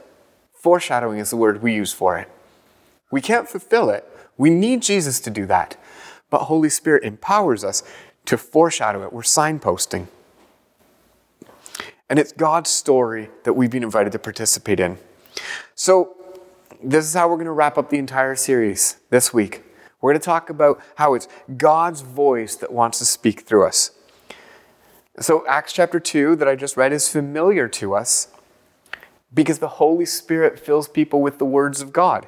Foreshadowing 0.54 1.20
is 1.20 1.30
the 1.30 1.38
word 1.38 1.62
we 1.62 1.74
use 1.74 1.94
for 1.94 2.18
it. 2.18 2.30
We 3.12 3.22
can't 3.22 3.50
fulfill 3.50 3.90
it. 3.90 4.06
We 4.38 4.50
need 4.50 4.82
Jesus 4.82 5.20
to 5.22 5.30
do 5.30 5.46
that. 5.48 5.78
But 6.30 6.44
Holy 6.44 6.70
Spirit 6.70 7.04
empowers 7.04 7.64
us 7.64 7.84
to 8.26 8.38
foreshadow 8.38 9.04
it. 9.04 9.14
We're 9.14 9.22
signposting. 9.22 10.08
And 12.10 12.18
it's 12.18 12.32
God's 12.32 12.70
story 12.70 13.30
that 13.44 13.54
we've 13.54 13.70
been 13.70 13.84
invited 13.84 14.12
to 14.14 14.20
participate 14.20 14.80
in. 14.80 14.98
So, 15.76 16.16
this 16.84 17.06
is 17.06 17.14
how 17.14 17.28
we're 17.28 17.36
going 17.36 17.46
to 17.46 17.52
wrap 17.52 17.78
up 17.78 17.90
the 17.90 17.98
entire 17.98 18.36
series 18.36 18.98
this 19.10 19.34
week. 19.34 19.64
We're 20.02 20.12
going 20.12 20.22
to 20.22 20.26
talk 20.26 20.50
about 20.50 20.82
how 20.96 21.14
it's 21.14 21.28
God's 21.58 22.02
voice 22.02 22.56
that 22.56 22.72
wants 22.72 23.00
to 23.00 23.06
speak 23.06 23.42
through 23.42 23.68
us. 23.68 23.92
So, 25.20 25.46
Acts 25.48 25.74
chapter 25.74 26.00
2 26.00 26.38
that 26.38 26.48
I 26.48 26.56
just 26.56 26.78
read 26.78 26.94
is 26.94 27.10
familiar 27.10 27.68
to 27.68 27.94
us 27.94 28.30
because 29.34 29.60
the 29.60 29.68
Holy 29.68 30.06
Spirit 30.06 30.60
fills 30.60 30.88
people 30.88 31.22
with 31.22 31.38
the 31.38 31.46
words 31.46 31.82
of 31.82 31.92
God. 31.92 32.28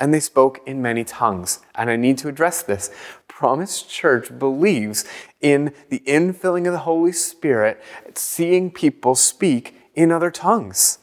And 0.00 0.12
they 0.12 0.20
spoke 0.20 0.66
in 0.66 0.82
many 0.82 1.04
tongues. 1.04 1.60
And 1.74 1.90
I 1.90 1.96
need 1.96 2.18
to 2.18 2.28
address 2.28 2.62
this. 2.62 2.90
Promise 3.28 3.82
Church 3.82 4.36
believes 4.38 5.04
in 5.40 5.72
the 5.90 6.00
infilling 6.06 6.66
of 6.66 6.72
the 6.72 6.80
Holy 6.80 7.12
Spirit, 7.12 7.82
seeing 8.14 8.70
people 8.70 9.14
speak 9.14 9.76
in 9.94 10.10
other 10.10 10.30
tongues. 10.30 10.98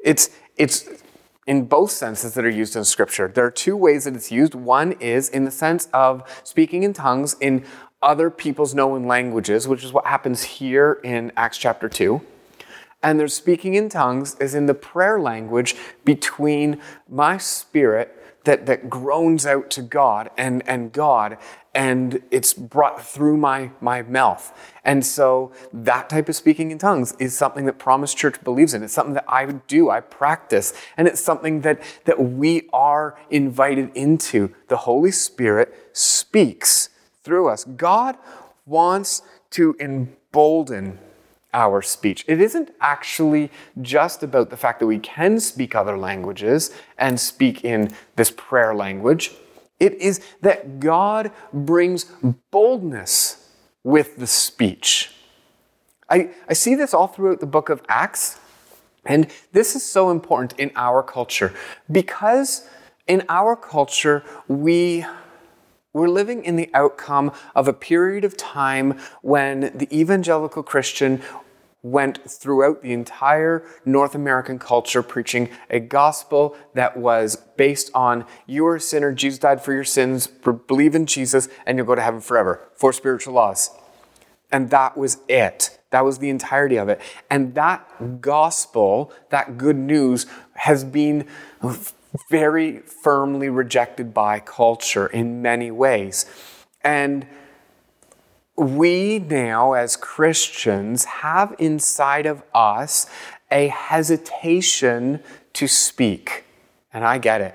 It's, 0.00 0.30
it's 0.56 0.88
in 1.46 1.64
both 1.66 1.90
senses 1.90 2.34
that 2.34 2.44
are 2.44 2.50
used 2.50 2.76
in 2.76 2.84
Scripture. 2.84 3.30
There 3.32 3.44
are 3.44 3.50
two 3.50 3.76
ways 3.76 4.04
that 4.04 4.14
it's 4.14 4.30
used. 4.30 4.54
One 4.54 4.92
is 4.92 5.28
in 5.28 5.44
the 5.44 5.50
sense 5.50 5.88
of 5.92 6.22
speaking 6.44 6.82
in 6.82 6.92
tongues 6.92 7.36
in 7.40 7.64
other 8.00 8.30
people's 8.30 8.74
known 8.74 9.06
languages, 9.06 9.68
which 9.68 9.84
is 9.84 9.92
what 9.92 10.06
happens 10.06 10.42
here 10.42 11.00
in 11.04 11.32
Acts 11.36 11.58
chapter 11.58 11.88
2. 11.88 12.20
And 13.02 13.18
there's 13.18 13.34
speaking 13.34 13.74
in 13.74 13.88
tongues 13.88 14.36
is 14.36 14.54
in 14.54 14.66
the 14.66 14.74
prayer 14.74 15.20
language 15.20 15.74
between 16.04 16.80
my 17.08 17.38
spirit 17.38 18.21
that, 18.44 18.66
that 18.66 18.90
groans 18.90 19.46
out 19.46 19.70
to 19.70 19.82
God 19.82 20.30
and, 20.36 20.66
and 20.68 20.92
God, 20.92 21.38
and 21.74 22.22
it's 22.30 22.52
brought 22.52 23.04
through 23.04 23.36
my, 23.36 23.70
my 23.80 24.02
mouth. 24.02 24.52
And 24.84 25.04
so 25.06 25.52
that 25.72 26.10
type 26.10 26.28
of 26.28 26.36
speaking 26.36 26.70
in 26.70 26.78
tongues 26.78 27.14
is 27.18 27.36
something 27.36 27.64
that 27.66 27.78
Promise 27.78 28.14
Church 28.14 28.42
believes 28.42 28.74
in. 28.74 28.82
It's 28.82 28.92
something 28.92 29.14
that 29.14 29.24
I 29.28 29.46
do, 29.46 29.90
I 29.90 30.00
practice, 30.00 30.74
and 30.96 31.06
it's 31.08 31.20
something 31.20 31.62
that, 31.62 31.80
that 32.04 32.20
we 32.20 32.68
are 32.72 33.18
invited 33.30 33.90
into. 33.94 34.54
The 34.68 34.78
Holy 34.78 35.12
Spirit 35.12 35.74
speaks 35.92 36.90
through 37.22 37.48
us. 37.48 37.64
God 37.64 38.16
wants 38.66 39.22
to 39.50 39.76
embolden 39.78 40.98
our 41.52 41.82
speech. 41.82 42.24
It 42.28 42.40
isn't 42.40 42.70
actually 42.80 43.50
just 43.80 44.22
about 44.22 44.50
the 44.50 44.56
fact 44.56 44.80
that 44.80 44.86
we 44.86 44.98
can 44.98 45.38
speak 45.40 45.74
other 45.74 45.98
languages 45.98 46.70
and 46.98 47.18
speak 47.18 47.64
in 47.64 47.92
this 48.16 48.30
prayer 48.30 48.74
language. 48.74 49.32
It 49.78 49.94
is 49.94 50.20
that 50.40 50.80
God 50.80 51.32
brings 51.52 52.04
boldness 52.50 53.50
with 53.84 54.16
the 54.16 54.26
speech. 54.26 55.12
I, 56.08 56.30
I 56.48 56.52
see 56.52 56.74
this 56.74 56.94
all 56.94 57.06
throughout 57.06 57.40
the 57.40 57.46
book 57.46 57.68
of 57.68 57.82
Acts, 57.88 58.38
and 59.04 59.28
this 59.52 59.74
is 59.74 59.84
so 59.84 60.10
important 60.10 60.58
in 60.58 60.70
our 60.76 61.02
culture 61.02 61.52
because 61.90 62.68
in 63.06 63.24
our 63.28 63.56
culture, 63.56 64.22
we 64.46 65.04
we're 65.92 66.08
living 66.08 66.44
in 66.44 66.56
the 66.56 66.70
outcome 66.74 67.32
of 67.54 67.68
a 67.68 67.72
period 67.72 68.24
of 68.24 68.36
time 68.36 68.98
when 69.20 69.72
the 69.74 69.88
evangelical 69.96 70.62
Christian 70.62 71.22
went 71.82 72.18
throughout 72.30 72.80
the 72.82 72.92
entire 72.92 73.64
North 73.84 74.14
American 74.14 74.58
culture 74.58 75.02
preaching 75.02 75.48
a 75.68 75.80
gospel 75.80 76.56
that 76.74 76.96
was 76.96 77.36
based 77.56 77.90
on 77.92 78.24
you 78.46 78.64
are 78.66 78.76
a 78.76 78.80
sinner, 78.80 79.12
Jesus 79.12 79.40
died 79.40 79.62
for 79.62 79.72
your 79.72 79.84
sins, 79.84 80.28
believe 80.28 80.94
in 80.94 81.06
Jesus, 81.06 81.48
and 81.66 81.76
you'll 81.76 81.86
go 81.86 81.96
to 81.96 82.02
heaven 82.02 82.20
forever. 82.20 82.60
Four 82.74 82.92
spiritual 82.92 83.34
laws. 83.34 83.70
And 84.52 84.70
that 84.70 84.96
was 84.96 85.18
it. 85.28 85.78
That 85.90 86.04
was 86.04 86.18
the 86.18 86.30
entirety 86.30 86.76
of 86.76 86.88
it. 86.88 87.00
And 87.28 87.54
that 87.54 88.20
gospel, 88.20 89.12
that 89.30 89.58
good 89.58 89.76
news, 89.76 90.26
has 90.54 90.84
been 90.84 91.26
very 92.30 92.78
firmly 92.80 93.48
rejected 93.48 94.12
by 94.12 94.40
culture 94.40 95.06
in 95.06 95.42
many 95.42 95.70
ways. 95.70 96.26
And 96.82 97.26
we 98.56 99.18
now, 99.18 99.72
as 99.72 99.96
Christians, 99.96 101.04
have 101.04 101.54
inside 101.58 102.26
of 102.26 102.42
us 102.54 103.06
a 103.50 103.68
hesitation 103.68 105.20
to 105.54 105.66
speak. 105.66 106.44
And 106.92 107.04
I 107.04 107.18
get 107.18 107.40
it. 107.40 107.54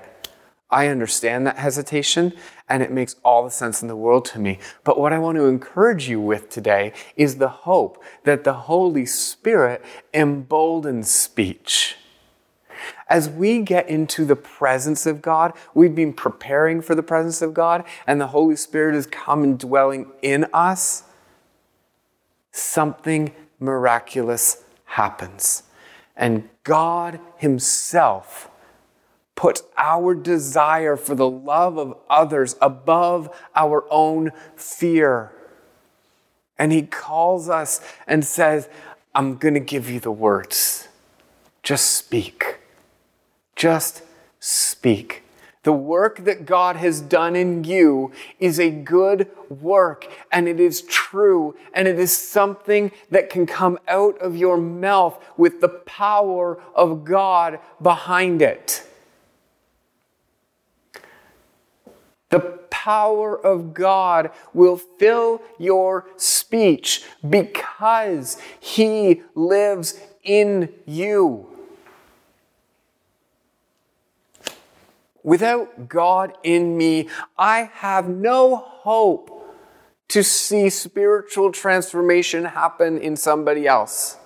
I 0.70 0.88
understand 0.88 1.46
that 1.46 1.56
hesitation, 1.56 2.34
and 2.68 2.82
it 2.82 2.92
makes 2.92 3.16
all 3.24 3.42
the 3.42 3.50
sense 3.50 3.80
in 3.80 3.88
the 3.88 3.96
world 3.96 4.26
to 4.26 4.38
me. 4.38 4.58
But 4.84 5.00
what 5.00 5.14
I 5.14 5.18
want 5.18 5.36
to 5.36 5.46
encourage 5.46 6.08
you 6.08 6.20
with 6.20 6.50
today 6.50 6.92
is 7.16 7.36
the 7.36 7.48
hope 7.48 8.02
that 8.24 8.44
the 8.44 8.52
Holy 8.52 9.06
Spirit 9.06 9.82
emboldens 10.12 11.10
speech. 11.10 11.96
As 13.08 13.28
we 13.28 13.62
get 13.62 13.88
into 13.88 14.24
the 14.26 14.36
presence 14.36 15.06
of 15.06 15.22
God, 15.22 15.54
we've 15.72 15.94
been 15.94 16.12
preparing 16.12 16.82
for 16.82 16.94
the 16.94 17.02
presence 17.02 17.40
of 17.40 17.54
God, 17.54 17.84
and 18.06 18.20
the 18.20 18.28
Holy 18.28 18.56
Spirit 18.56 18.94
is 18.94 19.08
indwelling 19.26 20.10
in 20.20 20.46
us. 20.52 21.04
Something 22.52 23.32
miraculous 23.58 24.62
happens. 24.84 25.62
And 26.16 26.48
God 26.64 27.18
Himself 27.36 28.50
puts 29.34 29.62
our 29.78 30.14
desire 30.14 30.96
for 30.96 31.14
the 31.14 31.30
love 31.30 31.78
of 31.78 31.96
others 32.10 32.56
above 32.60 33.34
our 33.54 33.84
own 33.88 34.32
fear. 34.56 35.32
And 36.58 36.72
He 36.72 36.82
calls 36.82 37.48
us 37.48 37.80
and 38.06 38.24
says, 38.24 38.68
I'm 39.14 39.36
going 39.36 39.54
to 39.54 39.60
give 39.60 39.88
you 39.88 40.00
the 40.00 40.12
words. 40.12 40.88
Just 41.62 41.92
speak. 41.92 42.57
Just 43.58 44.02
speak. 44.38 45.24
The 45.64 45.72
work 45.72 46.24
that 46.24 46.46
God 46.46 46.76
has 46.76 47.00
done 47.00 47.34
in 47.34 47.64
you 47.64 48.12
is 48.38 48.60
a 48.60 48.70
good 48.70 49.28
work 49.50 50.06
and 50.30 50.46
it 50.46 50.60
is 50.60 50.82
true 50.82 51.56
and 51.74 51.88
it 51.88 51.98
is 51.98 52.16
something 52.16 52.92
that 53.10 53.28
can 53.28 53.46
come 53.46 53.76
out 53.88 54.16
of 54.18 54.36
your 54.36 54.56
mouth 54.58 55.20
with 55.36 55.60
the 55.60 55.68
power 55.68 56.62
of 56.72 57.04
God 57.04 57.58
behind 57.82 58.42
it. 58.42 58.84
The 62.30 62.60
power 62.70 63.44
of 63.44 63.74
God 63.74 64.30
will 64.54 64.76
fill 64.76 65.42
your 65.58 66.06
speech 66.16 67.02
because 67.28 68.38
He 68.60 69.22
lives 69.34 69.98
in 70.22 70.72
you. 70.86 71.57
Without 75.28 75.90
God 75.90 76.32
in 76.42 76.78
me, 76.78 77.10
I 77.36 77.70
have 77.74 78.08
no 78.08 78.56
hope 78.56 79.54
to 80.08 80.24
see 80.24 80.70
spiritual 80.70 81.52
transformation 81.52 82.46
happen 82.46 82.96
in 82.96 83.14
somebody 83.14 83.66
else. 83.66 84.16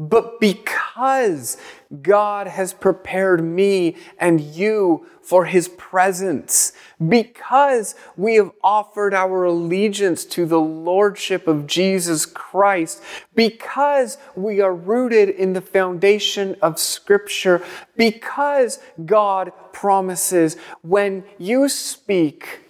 But 0.00 0.40
because 0.40 1.58
God 2.00 2.46
has 2.46 2.72
prepared 2.72 3.44
me 3.44 3.96
and 4.18 4.40
you 4.40 5.06
for 5.20 5.44
his 5.44 5.68
presence, 5.68 6.72
because 7.06 7.94
we 8.16 8.36
have 8.36 8.50
offered 8.64 9.12
our 9.12 9.44
allegiance 9.44 10.24
to 10.24 10.46
the 10.46 10.58
lordship 10.58 11.46
of 11.46 11.66
Jesus 11.66 12.24
Christ, 12.24 13.02
because 13.34 14.16
we 14.34 14.62
are 14.62 14.74
rooted 14.74 15.28
in 15.28 15.52
the 15.52 15.60
foundation 15.60 16.56
of 16.62 16.78
scripture, 16.78 17.62
because 17.94 18.78
God 19.04 19.52
promises 19.72 20.56
when 20.80 21.24
you 21.36 21.68
speak, 21.68 22.60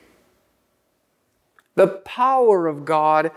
the 1.76 1.86
power 1.86 2.66
of 2.66 2.84
God 2.84 3.30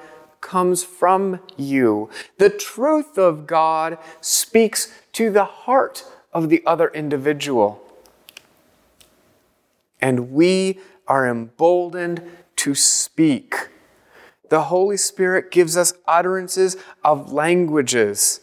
comes 0.43 0.83
from 0.83 1.39
you. 1.57 2.09
The 2.37 2.51
truth 2.51 3.17
of 3.17 3.47
God 3.47 3.97
speaks 4.21 4.93
to 5.13 5.31
the 5.31 5.45
heart 5.45 6.05
of 6.31 6.49
the 6.49 6.61
other 6.67 6.89
individual. 6.89 7.81
And 9.99 10.31
we 10.31 10.79
are 11.07 11.27
emboldened 11.27 12.21
to 12.57 12.75
speak. 12.75 13.69
The 14.49 14.63
Holy 14.63 14.97
Spirit 14.97 15.49
gives 15.49 15.75
us 15.77 15.93
utterances 16.07 16.77
of 17.03 17.31
languages 17.31 18.41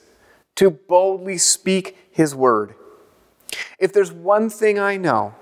to 0.56 0.70
boldly 0.70 1.38
speak 1.38 1.96
His 2.10 2.34
word. 2.34 2.74
If 3.78 3.92
there's 3.92 4.12
one 4.12 4.50
thing 4.50 4.78
I 4.78 4.96
know, 4.96 5.34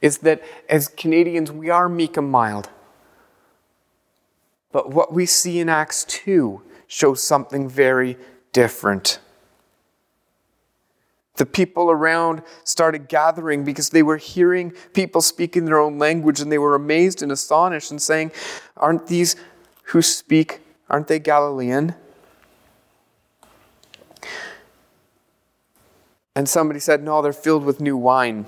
is 0.00 0.18
that 0.18 0.42
as 0.68 0.86
Canadians, 0.86 1.50
we 1.50 1.70
are 1.70 1.88
meek 1.88 2.16
and 2.16 2.30
mild. 2.30 2.68
But 4.72 4.90
what 4.90 5.12
we 5.12 5.26
see 5.26 5.60
in 5.60 5.68
Acts 5.68 6.04
2 6.04 6.62
shows 6.86 7.22
something 7.22 7.68
very 7.68 8.16
different. 8.52 9.20
The 11.36 11.46
people 11.46 11.90
around 11.90 12.42
started 12.64 13.08
gathering 13.08 13.64
because 13.64 13.90
they 13.90 14.02
were 14.02 14.16
hearing 14.16 14.72
people 14.92 15.20
speaking 15.20 15.64
their 15.64 15.78
own 15.78 15.98
language 15.98 16.40
and 16.40 16.50
they 16.50 16.58
were 16.58 16.74
amazed 16.74 17.22
and 17.22 17.30
astonished 17.30 17.90
and 17.90 18.02
saying, 18.02 18.32
Aren't 18.76 19.06
these 19.06 19.36
who 19.84 20.02
speak, 20.02 20.60
aren't 20.90 21.06
they 21.06 21.20
Galilean? 21.20 21.94
And 26.34 26.48
somebody 26.48 26.80
said, 26.80 27.04
No, 27.04 27.22
they're 27.22 27.32
filled 27.32 27.64
with 27.64 27.80
new 27.80 27.96
wine. 27.96 28.46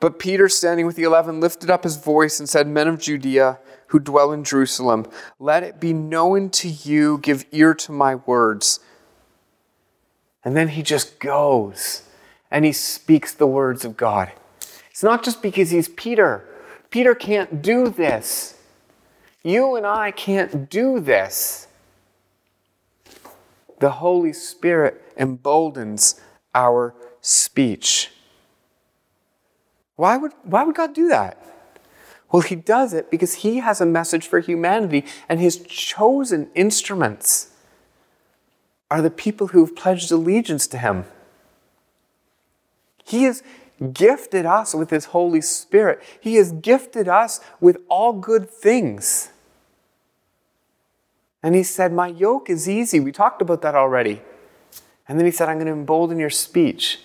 But 0.00 0.18
Peter, 0.18 0.48
standing 0.48 0.86
with 0.86 0.96
the 0.96 1.02
eleven, 1.04 1.40
lifted 1.40 1.70
up 1.70 1.84
his 1.84 1.96
voice 1.96 2.40
and 2.40 2.48
said, 2.48 2.66
Men 2.66 2.88
of 2.88 2.98
Judea, 2.98 3.58
who 3.90 3.98
dwell 3.98 4.32
in 4.32 4.44
Jerusalem, 4.44 5.06
let 5.38 5.62
it 5.62 5.80
be 5.80 5.92
known 5.92 6.48
to 6.50 6.68
you, 6.68 7.18
give 7.18 7.44
ear 7.50 7.74
to 7.74 7.92
my 7.92 8.14
words. 8.14 8.78
And 10.44 10.56
then 10.56 10.68
he 10.68 10.82
just 10.82 11.18
goes 11.18 12.02
and 12.50 12.64
he 12.64 12.72
speaks 12.72 13.34
the 13.34 13.48
words 13.48 13.84
of 13.84 13.96
God. 13.96 14.32
It's 14.90 15.02
not 15.02 15.24
just 15.24 15.42
because 15.42 15.70
he's 15.70 15.88
Peter. 15.88 16.46
Peter 16.90 17.14
can't 17.14 17.62
do 17.62 17.88
this. 17.88 18.58
You 19.42 19.74
and 19.74 19.86
I 19.86 20.12
can't 20.12 20.70
do 20.70 21.00
this. 21.00 21.66
The 23.80 23.90
Holy 23.90 24.32
Spirit 24.32 25.02
emboldens 25.16 26.20
our 26.54 26.94
speech. 27.20 28.10
Why 29.96 30.16
would, 30.16 30.32
why 30.44 30.62
would 30.62 30.76
God 30.76 30.94
do 30.94 31.08
that? 31.08 31.42
Well, 32.32 32.42
he 32.42 32.54
does 32.54 32.92
it 32.92 33.10
because 33.10 33.34
he 33.34 33.58
has 33.58 33.80
a 33.80 33.86
message 33.86 34.26
for 34.26 34.38
humanity, 34.38 35.04
and 35.28 35.40
his 35.40 35.58
chosen 35.58 36.50
instruments 36.54 37.50
are 38.90 39.02
the 39.02 39.10
people 39.10 39.48
who 39.48 39.64
have 39.64 39.74
pledged 39.74 40.10
allegiance 40.12 40.66
to 40.68 40.78
him. 40.78 41.04
He 43.04 43.24
has 43.24 43.42
gifted 43.92 44.46
us 44.46 44.74
with 44.74 44.90
his 44.90 45.06
Holy 45.06 45.40
Spirit, 45.40 46.02
he 46.20 46.36
has 46.36 46.52
gifted 46.52 47.08
us 47.08 47.40
with 47.60 47.78
all 47.88 48.12
good 48.12 48.48
things. 48.48 49.30
And 51.42 51.54
he 51.54 51.62
said, 51.62 51.92
My 51.92 52.08
yoke 52.08 52.50
is 52.50 52.68
easy. 52.68 53.00
We 53.00 53.12
talked 53.12 53.40
about 53.40 53.62
that 53.62 53.74
already. 53.74 54.20
And 55.08 55.18
then 55.18 55.24
he 55.24 55.32
said, 55.32 55.48
I'm 55.48 55.56
going 55.56 55.66
to 55.66 55.72
embolden 55.72 56.18
your 56.18 56.30
speech 56.30 57.00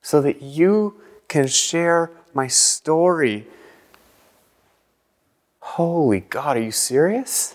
so 0.00 0.22
that 0.22 0.40
you 0.40 1.00
can 1.26 1.48
share 1.48 2.12
my 2.32 2.46
story 2.46 3.46
Holy 5.74 6.20
God, 6.20 6.56
are 6.56 6.62
you 6.62 6.72
serious? 6.72 7.54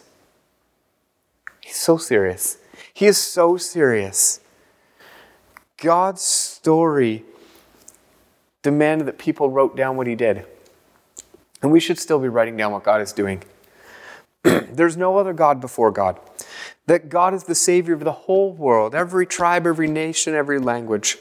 He's 1.59 1.75
so 1.75 1.97
serious. 1.97 2.57
He 2.93 3.07
is 3.07 3.17
so 3.17 3.57
serious. 3.57 4.39
God's 5.75 6.21
story 6.21 7.25
demanded 8.61 9.05
that 9.07 9.17
people 9.17 9.49
wrote 9.49 9.75
down 9.75 9.97
what 9.97 10.07
he 10.07 10.15
did. 10.15 10.45
And 11.61 11.73
we 11.73 11.81
should 11.81 11.99
still 11.99 12.19
be 12.19 12.29
writing 12.29 12.55
down 12.55 12.71
what 12.71 12.85
God 12.85 13.01
is 13.01 13.11
doing. 13.11 13.43
There's 14.43 14.95
no 14.95 15.17
other 15.17 15.33
God 15.33 15.59
before 15.59 15.91
God. 15.91 16.17
That 16.87 17.09
God 17.09 17.33
is 17.33 17.43
the 17.43 17.53
Savior 17.53 17.93
of 17.93 18.05
the 18.05 18.13
whole 18.13 18.53
world, 18.53 18.95
every 18.95 19.25
tribe, 19.25 19.67
every 19.67 19.89
nation, 19.89 20.33
every 20.35 20.57
language. 20.57 21.17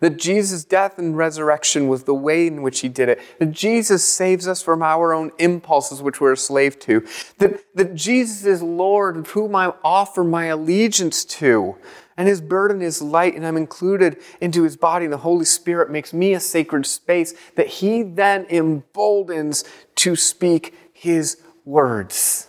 That 0.00 0.18
Jesus' 0.18 0.64
death 0.64 0.98
and 0.98 1.16
resurrection 1.16 1.88
was 1.88 2.04
the 2.04 2.14
way 2.14 2.46
in 2.46 2.62
which 2.62 2.80
he 2.80 2.88
did 2.88 3.08
it. 3.08 3.20
That 3.38 3.52
Jesus 3.52 4.04
saves 4.04 4.46
us 4.46 4.62
from 4.62 4.82
our 4.82 5.12
own 5.12 5.32
impulses, 5.38 6.02
which 6.02 6.20
we're 6.20 6.32
a 6.32 6.36
slave 6.36 6.78
to. 6.80 7.06
That, 7.38 7.64
that 7.74 7.94
Jesus 7.94 8.44
is 8.44 8.62
Lord, 8.62 9.16
of 9.16 9.30
whom 9.30 9.56
I 9.56 9.72
offer 9.82 10.22
my 10.22 10.46
allegiance 10.46 11.24
to. 11.24 11.76
And 12.16 12.28
his 12.28 12.40
burden 12.40 12.80
is 12.80 13.02
light, 13.02 13.34
and 13.34 13.46
I'm 13.46 13.56
included 13.56 14.22
into 14.40 14.62
his 14.62 14.76
body. 14.76 15.04
And 15.04 15.12
the 15.12 15.18
Holy 15.18 15.44
Spirit 15.44 15.90
makes 15.90 16.12
me 16.12 16.34
a 16.34 16.40
sacred 16.40 16.86
space 16.86 17.34
that 17.56 17.66
he 17.66 18.02
then 18.02 18.46
emboldens 18.48 19.64
to 19.96 20.16
speak 20.16 20.74
his 20.92 21.42
words. 21.64 22.48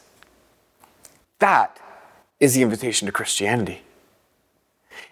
That 1.40 1.80
is 2.40 2.56
the 2.56 2.62
invitation 2.62 3.06
to 3.08 3.12
Christianity. 3.12 3.82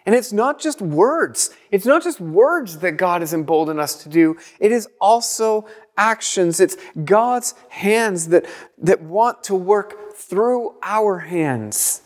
And 0.06 0.14
it's 0.14 0.32
not 0.32 0.60
just 0.60 0.82
words. 0.82 1.50
It's 1.72 1.86
not 1.86 2.04
just 2.04 2.20
words 2.20 2.80
that 2.80 2.94
God 2.94 3.22
has 3.22 3.34
emboldened 3.34 3.80
us 3.80 4.04
to 4.04 4.10
do. 4.10 4.38
It 4.60 4.72
is 4.72 4.88
also 5.02 5.68
actions. 5.98 6.60
It's 6.60 6.78
God's 7.04 7.56
hands 7.70 8.28
that, 8.28 8.46
that 8.78 9.02
want 9.02 9.44
to 9.46 9.56
work 9.56 10.14
through 10.16 10.76
our 10.84 11.20
hands. 11.20 12.02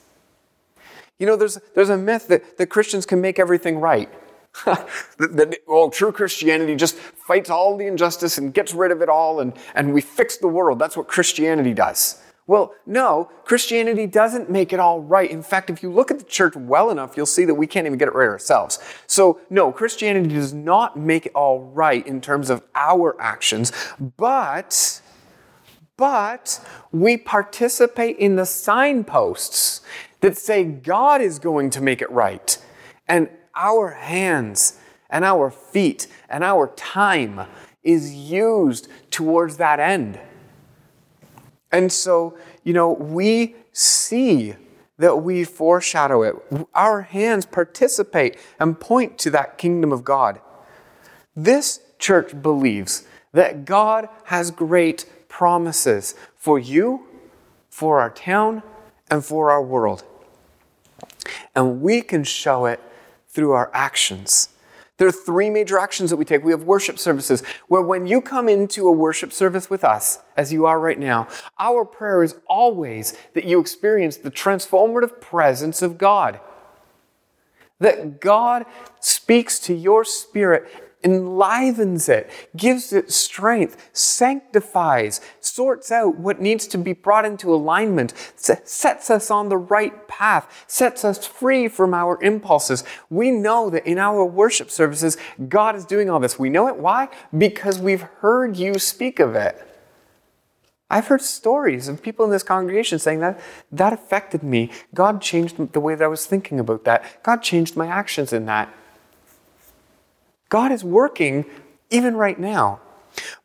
You 1.17 1.27
know, 1.27 1.35
there's, 1.35 1.59
there's 1.75 1.89
a 1.89 1.97
myth 1.97 2.29
that, 2.29 2.57
that 2.57 2.67
Christians 2.67 3.05
can 3.05 3.19
make 3.19 3.37
everything 3.37 3.79
right. 3.79 4.09
that, 4.65 4.87
that, 5.17 5.57
well, 5.67 5.89
true 5.89 6.11
Christianity 6.11 6.75
just 6.75 6.95
fights 6.95 7.49
all 7.49 7.77
the 7.77 7.85
injustice 7.85 8.37
and 8.37 8.53
gets 8.53 8.73
rid 8.73 8.91
of 8.91 9.01
it 9.01 9.09
all, 9.09 9.41
and, 9.41 9.53
and 9.75 9.93
we 9.93 10.01
fix 10.01 10.37
the 10.37 10.47
world. 10.47 10.79
That's 10.79 10.95
what 10.95 11.07
Christianity 11.07 11.73
does. 11.73 12.21
Well, 12.49 12.73
no, 12.87 13.29
Christianity 13.43 14.07
doesn't 14.07 14.49
make 14.49 14.73
it 14.73 14.79
all 14.79 15.01
right. 15.01 15.29
In 15.29 15.43
fact, 15.43 15.69
if 15.69 15.83
you 15.83 15.91
look 15.91 16.09
at 16.09 16.17
the 16.17 16.25
church 16.25 16.55
well 16.55 16.89
enough, 16.89 17.15
you'll 17.15 17.27
see 17.27 17.45
that 17.45 17.53
we 17.53 17.67
can't 17.67 17.85
even 17.85 17.99
get 17.99 18.07
it 18.07 18.15
right 18.15 18.27
ourselves. 18.27 18.79
So, 19.05 19.39
no, 19.51 19.71
Christianity 19.71 20.33
does 20.33 20.51
not 20.51 20.97
make 20.97 21.27
it 21.27 21.31
all 21.35 21.59
right 21.59 22.05
in 22.07 22.21
terms 22.21 22.49
of 22.49 22.63
our 22.73 23.15
actions, 23.21 23.71
but 24.17 24.99
but 25.95 26.59
we 26.91 27.17
participate 27.17 28.17
in 28.17 28.35
the 28.35 28.47
signposts 28.47 29.81
that 30.21 30.35
say 30.35 30.63
God 30.63 31.21
is 31.21 31.37
going 31.37 31.69
to 31.69 31.81
make 31.81 32.01
it 32.01 32.09
right. 32.09 32.57
And 33.07 33.29
our 33.53 33.91
hands 33.91 34.79
and 35.11 35.23
our 35.23 35.51
feet 35.51 36.07
and 36.27 36.43
our 36.43 36.69
time 36.69 37.41
is 37.83 38.11
used 38.15 38.87
towards 39.11 39.57
that 39.57 39.79
end. 39.79 40.19
And 41.71 41.91
so, 41.91 42.37
you 42.63 42.73
know, 42.73 42.91
we 42.91 43.55
see 43.71 44.55
that 44.97 45.17
we 45.17 45.43
foreshadow 45.43 46.23
it. 46.23 46.35
Our 46.73 47.01
hands 47.01 47.45
participate 47.45 48.37
and 48.59 48.79
point 48.79 49.17
to 49.19 49.29
that 49.31 49.57
kingdom 49.57 49.91
of 49.91 50.03
God. 50.03 50.41
This 51.35 51.79
church 51.99 52.41
believes 52.41 53.07
that 53.31 53.65
God 53.65 54.09
has 54.25 54.51
great 54.51 55.05
promises 55.29 56.15
for 56.35 56.59
you, 56.59 57.07
for 57.69 58.01
our 58.01 58.09
town, 58.09 58.63
and 59.09 59.23
for 59.23 59.51
our 59.51 59.63
world. 59.63 60.03
And 61.55 61.81
we 61.81 62.01
can 62.01 62.23
show 62.23 62.65
it 62.65 62.81
through 63.27 63.51
our 63.51 63.71
actions. 63.73 64.49
There 64.99 65.07
are 65.07 65.13
three 65.13 65.49
major 65.49 65.79
actions 65.79 66.09
that 66.09 66.17
we 66.17 66.25
take. 66.25 66.43
We 66.43 66.51
have 66.51 66.63
worship 66.63 66.99
services, 66.99 67.41
where 67.69 67.81
when 67.81 68.05
you 68.05 68.19
come 68.19 68.49
into 68.49 68.85
a 68.85 68.91
worship 68.91 69.31
service 69.31 69.69
with 69.69 69.85
us, 69.85 70.19
as 70.35 70.51
you 70.51 70.65
are 70.65 70.77
right 70.77 70.99
now, 70.99 71.29
our 71.57 71.85
prayer 71.85 72.21
is 72.21 72.35
always 72.47 73.17
that 73.33 73.45
you 73.45 73.61
experience 73.61 74.17
the 74.17 74.29
transformative 74.29 75.21
presence 75.21 75.81
of 75.81 75.97
God. 75.97 76.41
That 77.79 78.19
God 78.19 78.65
speaks 78.99 79.57
to 79.59 79.73
your 79.73 80.03
spirit 80.03 80.69
enlivens 81.03 82.09
it, 82.09 82.29
gives 82.55 82.91
it 82.91 83.11
strength, 83.11 83.89
sanctifies, 83.93 85.21
sorts 85.39 85.91
out 85.91 86.17
what 86.17 86.41
needs 86.41 86.67
to 86.67 86.77
be 86.77 86.93
brought 86.93 87.25
into 87.25 87.53
alignment, 87.53 88.13
sets 88.35 89.09
us 89.09 89.31
on 89.31 89.49
the 89.49 89.57
right 89.57 90.07
path, 90.07 90.65
sets 90.67 91.05
us 91.05 91.25
free 91.25 91.67
from 91.67 91.93
our 91.93 92.21
impulses. 92.21 92.83
We 93.09 93.31
know 93.31 93.69
that 93.69 93.85
in 93.87 93.97
our 93.97 94.25
worship 94.25 94.69
services, 94.69 95.17
God 95.47 95.75
is 95.75 95.85
doing 95.85 96.09
all 96.09 96.19
this. 96.19 96.37
We 96.37 96.49
know 96.49 96.67
it. 96.67 96.77
Why? 96.77 97.09
Because 97.37 97.79
we've 97.79 98.01
heard 98.01 98.57
you 98.57 98.77
speak 98.79 99.19
of 99.19 99.35
it. 99.35 99.65
I've 100.91 101.07
heard 101.07 101.21
stories 101.21 101.87
of 101.87 102.01
people 102.01 102.25
in 102.25 102.31
this 102.31 102.41
congregation 102.41 102.97
saying 102.97 103.19
that 103.19 103.39
that 103.71 103.93
affected 103.93 104.41
me. 104.41 104.71
God 104.95 105.21
changed 105.21 105.71
the 105.71 105.79
way 105.79 105.93
that 105.93 106.03
I 106.03 106.07
was 106.07 106.25
thinking 106.25 106.59
about 106.59 106.83
that. 106.85 107.21
God 107.21 107.43
changed 107.43 107.77
my 107.77 107.85
actions 107.85 108.33
in 108.33 108.45
that. 108.47 108.73
God 110.49 110.71
is 110.71 110.83
working 110.83 111.45
even 111.89 112.15
right 112.15 112.39
now. 112.39 112.81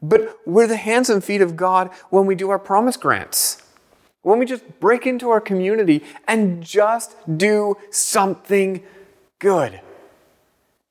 But 0.03 0.38
we're 0.47 0.67
the 0.67 0.77
hands 0.77 1.09
and 1.11 1.23
feet 1.23 1.40
of 1.40 1.57
God 1.57 1.90
when 2.11 2.27
we 2.27 2.35
do 2.35 2.51
our 2.51 2.59
promise 2.59 2.97
grants. 2.97 3.62
When 4.23 4.38
we 4.38 4.47
just 4.47 4.81
break 4.81 5.07
into 5.07 5.31
our 5.31 5.40
community 5.40 6.03
and 6.27 6.62
just 6.62 7.14
do 7.37 7.77
something 7.90 8.83
good. 9.38 9.81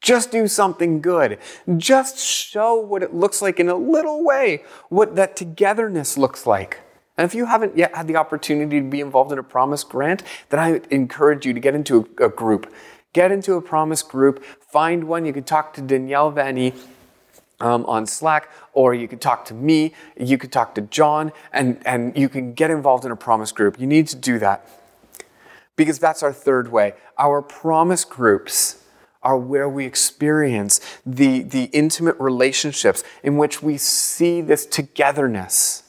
Just 0.01 0.31
do 0.31 0.47
something 0.47 1.01
good. 1.01 1.39
Just 1.77 2.19
show 2.19 2.75
what 2.75 3.01
it 3.01 3.13
looks 3.13 3.41
like 3.41 3.59
in 3.59 3.69
a 3.69 3.75
little 3.75 4.23
way, 4.23 4.63
what 4.89 5.15
that 5.15 5.35
togetherness 5.35 6.17
looks 6.17 6.45
like. 6.45 6.81
And 7.17 7.25
if 7.25 7.35
you 7.35 7.45
haven't 7.45 7.77
yet 7.77 7.95
had 7.95 8.07
the 8.07 8.15
opportunity 8.15 8.81
to 8.81 8.87
be 8.87 8.99
involved 8.99 9.31
in 9.31 9.39
a 9.39 9.43
promise 9.43 9.83
grant, 9.83 10.23
then 10.49 10.59
I 10.59 10.81
encourage 10.89 11.45
you 11.45 11.53
to 11.53 11.59
get 11.59 11.75
into 11.75 12.09
a, 12.19 12.27
group. 12.27 12.73
Get 13.13 13.31
into 13.31 13.53
a 13.53 13.61
promise 13.61 14.01
group, 14.01 14.43
find 14.43 15.05
one. 15.05 15.25
You 15.25 15.33
can 15.33 15.43
talk 15.43 15.73
to 15.73 15.81
Danielle 15.81 16.31
Vanny 16.31 16.73
um, 17.59 17.85
on 17.85 18.05
Slack, 18.05 18.49
or 18.73 18.93
you 18.93 19.07
could 19.07 19.21
talk 19.21 19.45
to 19.45 19.53
me, 19.53 19.93
you 20.19 20.37
could 20.37 20.51
talk 20.51 20.75
to 20.75 20.81
John, 20.81 21.31
and, 21.51 21.81
and 21.85 22.17
you 22.17 22.27
can 22.27 22.53
get 22.53 22.71
involved 22.71 23.05
in 23.05 23.11
a 23.11 23.15
promise 23.15 23.51
group. 23.51 23.79
You 23.79 23.87
need 23.87 24.07
to 24.07 24.15
do 24.15 24.39
that 24.39 24.67
because 25.75 25.99
that's 25.99 26.23
our 26.23 26.33
third 26.33 26.71
way. 26.71 26.93
Our 27.17 27.41
promise 27.41 28.03
groups 28.03 28.83
are 29.21 29.37
where 29.37 29.69
we 29.69 29.85
experience 29.85 30.81
the, 31.05 31.43
the 31.43 31.65
intimate 31.65 32.17
relationships 32.19 33.03
in 33.23 33.37
which 33.37 33.63
we 33.63 33.77
see 33.77 34.41
this 34.41 34.65
togetherness 34.65 35.83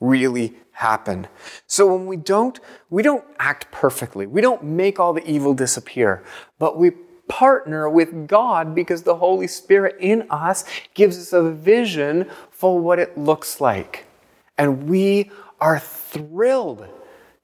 really 0.00 0.54
happen. 0.78 1.26
So 1.66 1.92
when 1.92 2.06
we 2.06 2.16
don't, 2.16 2.60
we 2.88 3.02
don't 3.02 3.24
act 3.40 3.68
perfectly. 3.72 4.28
We 4.28 4.40
don't 4.40 4.62
make 4.62 5.00
all 5.00 5.12
the 5.12 5.28
evil 5.28 5.52
disappear, 5.52 6.22
but 6.60 6.78
we 6.78 6.92
partner 7.26 7.90
with 7.90 8.28
God 8.28 8.76
because 8.76 9.02
the 9.02 9.16
Holy 9.16 9.48
Spirit 9.48 9.96
in 9.98 10.24
us 10.30 10.64
gives 10.94 11.18
us 11.18 11.32
a 11.32 11.50
vision 11.50 12.30
for 12.50 12.78
what 12.78 13.00
it 13.00 13.18
looks 13.18 13.60
like. 13.60 14.06
And 14.56 14.88
we 14.88 15.32
are 15.60 15.80
thrilled 15.80 16.86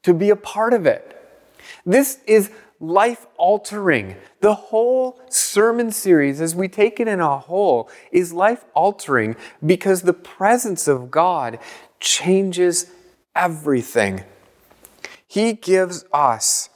to 0.05 0.14
be 0.14 0.31
a 0.31 0.37
part 0.37 0.73
of 0.73 0.87
it. 0.87 1.11
This 1.85 2.20
is 2.29 2.53
life 2.79 3.27
altering. 3.37 4.14
The 4.42 4.55
whole 4.55 5.20
sermon 5.29 5.90
series, 5.90 6.40
as 6.40 6.55
we 6.55 6.68
take 6.68 7.01
it 7.01 7.09
in 7.09 7.18
a 7.18 7.37
whole, 7.37 7.90
is 8.12 8.33
life 8.33 8.64
altering 8.75 9.35
because 9.66 10.03
the 10.03 10.12
presence 10.12 10.87
of 10.87 11.11
God 11.11 11.59
changes 11.99 12.92
everything. 13.35 14.25
He 15.27 15.53
gives 15.53 16.05
us 16.12 16.70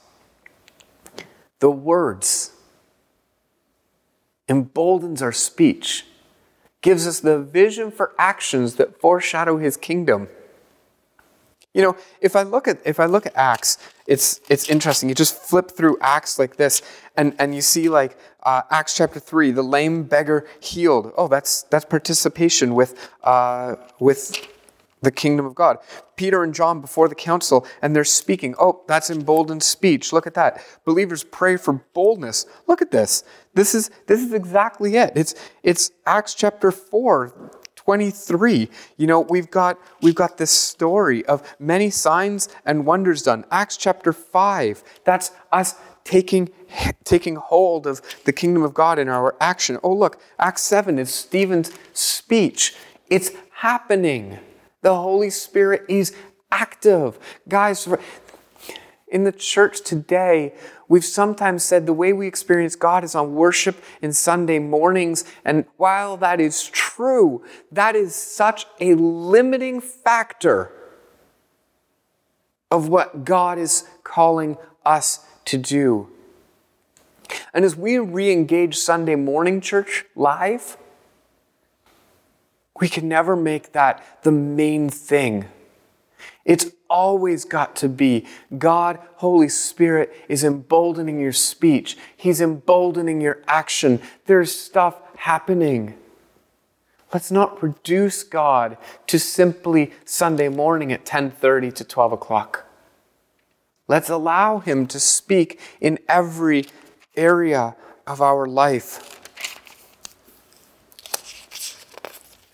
the 1.59 1.71
words, 1.71 2.51
emboldens 4.47 5.21
our 5.21 5.31
speech, 5.31 6.05
gives 6.81 7.05
us 7.05 7.19
the 7.19 7.39
vision 7.39 7.91
for 7.91 8.13
actions 8.17 8.75
that 8.75 8.99
foreshadow 8.99 9.57
His 9.57 9.77
kingdom. 9.77 10.27
You 11.73 11.83
know, 11.83 11.97
if 12.19 12.35
I 12.35 12.43
look 12.43 12.67
at 12.67 12.79
if 12.85 12.99
I 12.99 13.05
look 13.05 13.25
at 13.25 13.35
Acts, 13.35 13.77
it's 14.07 14.41
it's 14.49 14.69
interesting. 14.69 15.07
You 15.07 15.15
just 15.15 15.35
flip 15.35 15.71
through 15.71 15.97
Acts 16.01 16.39
like 16.39 16.55
this, 16.55 16.81
and 17.15 17.35
and 17.37 17.53
you 17.53 17.61
see 17.61 17.89
like 17.89 18.17
uh, 18.43 18.63
Acts 18.71 18.95
chapter 18.95 19.19
three, 19.19 19.51
the 19.51 19.61
lame 19.61 20.03
beggar 20.03 20.47
healed. 20.59 21.13
Oh, 21.15 21.27
that's 21.27 21.63
that's 21.63 21.85
participation 21.85 22.73
with 22.73 23.09
uh, 23.23 23.75
with 23.99 24.35
the 25.01 25.11
kingdom 25.11 25.45
of 25.45 25.55
God. 25.55 25.77
Peter 26.15 26.43
and 26.43 26.53
John 26.53 26.81
before 26.81 27.07
the 27.07 27.15
council, 27.15 27.65
and 27.81 27.95
they're 27.95 28.03
speaking. 28.03 28.55
Oh, 28.59 28.81
that's 28.87 29.09
emboldened 29.09 29.63
speech. 29.63 30.11
Look 30.11 30.27
at 30.27 30.33
that. 30.33 30.63
Believers 30.85 31.23
pray 31.23 31.57
for 31.57 31.73
boldness. 31.93 32.45
Look 32.67 32.81
at 32.81 32.91
this. 32.91 33.23
This 33.53 33.73
is 33.73 33.89
this 34.07 34.21
is 34.21 34.33
exactly 34.33 34.97
it. 34.97 35.13
It's 35.15 35.35
it's 35.63 35.91
Acts 36.05 36.33
chapter 36.33 36.71
four. 36.71 37.51
23 37.89 38.69
you 38.97 39.07
know 39.07 39.21
we've 39.21 39.49
got 39.49 39.79
we've 40.03 40.13
got 40.13 40.37
this 40.37 40.51
story 40.51 41.25
of 41.25 41.41
many 41.57 41.89
signs 41.89 42.47
and 42.65 42.85
wonders 42.85 43.23
done 43.23 43.43
acts 43.49 43.77
chapter 43.77 44.13
5 44.13 44.83
that's 45.05 45.31
us 45.51 45.73
taking 46.03 46.49
taking 47.03 47.35
hold 47.35 47.87
of 47.87 47.99
the 48.25 48.33
kingdom 48.33 48.61
of 48.61 48.75
god 48.75 48.99
in 48.99 49.09
our 49.09 49.35
action 49.41 49.79
oh 49.81 49.91
look 49.91 50.21
acts 50.37 50.61
7 50.61 50.99
is 50.99 51.11
stephen's 51.11 51.71
speech 51.93 52.75
it's 53.09 53.31
happening 53.51 54.37
the 54.81 54.95
holy 54.95 55.29
spirit 55.29 55.85
is 55.87 56.13
active 56.51 57.19
guys 57.47 57.87
in 59.07 59.23
the 59.23 59.31
church 59.31 59.81
today 59.81 60.53
We've 60.89 61.05
sometimes 61.05 61.63
said 61.63 61.85
the 61.85 61.93
way 61.93 62.13
we 62.13 62.27
experience 62.27 62.75
God 62.75 63.03
is 63.03 63.13
on 63.13 63.35
worship 63.35 63.81
in 64.01 64.11
Sunday 64.11 64.57
mornings. 64.57 65.23
And 65.45 65.65
while 65.77 66.17
that 66.17 66.41
is 66.41 66.67
true, 66.67 67.43
that 67.71 67.95
is 67.95 68.15
such 68.15 68.65
a 68.81 68.95
limiting 68.95 69.81
factor 69.81 70.71
of 72.71 72.89
what 72.89 73.23
God 73.23 73.59
is 73.59 73.87
calling 74.03 74.57
us 74.83 75.25
to 75.45 75.59
do. 75.59 76.09
And 77.53 77.63
as 77.63 77.75
we 77.75 77.99
re 77.99 78.31
engage 78.31 78.75
Sunday 78.75 79.15
morning 79.15 79.61
church 79.61 80.05
live, 80.15 80.75
we 82.79 82.87
can 82.87 83.07
never 83.07 83.35
make 83.35 83.73
that 83.73 84.23
the 84.23 84.31
main 84.31 84.89
thing. 84.89 85.45
It's 86.45 86.71
always 86.89 87.45
got 87.45 87.75
to 87.77 87.89
be 87.89 88.25
God, 88.57 88.99
Holy 89.17 89.49
Spirit, 89.49 90.15
is 90.27 90.43
emboldening 90.43 91.19
your 91.19 91.33
speech. 91.33 91.97
He's 92.15 92.41
emboldening 92.41 93.21
your 93.21 93.43
action. 93.47 94.01
There's 94.25 94.53
stuff 94.53 94.99
happening. 95.17 95.95
Let's 97.13 97.31
not 97.31 97.61
reduce 97.61 98.23
God 98.23 98.77
to 99.07 99.19
simply 99.19 99.91
Sunday 100.05 100.49
morning 100.49 100.91
at 100.91 101.05
10:30 101.05 101.71
to 101.75 101.83
12 101.83 102.13
o'clock. 102.13 102.65
Let's 103.87 104.09
allow 104.09 104.59
Him 104.59 104.85
to 104.87 104.99
speak 104.99 105.59
in 105.81 105.99
every 106.07 106.67
area 107.15 107.75
of 108.05 108.21
our 108.21 108.45
life. 108.45 109.18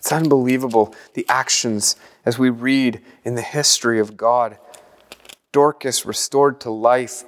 It's 0.06 0.12
unbelievable 0.12 0.94
the 1.14 1.26
actions 1.28 1.96
as 2.24 2.38
we 2.38 2.48
read 2.48 3.00
in 3.24 3.34
the 3.34 3.42
history 3.42 3.98
of 3.98 4.16
God. 4.16 4.56
Dorcas 5.50 6.06
restored 6.06 6.60
to 6.60 6.70
life. 6.70 7.24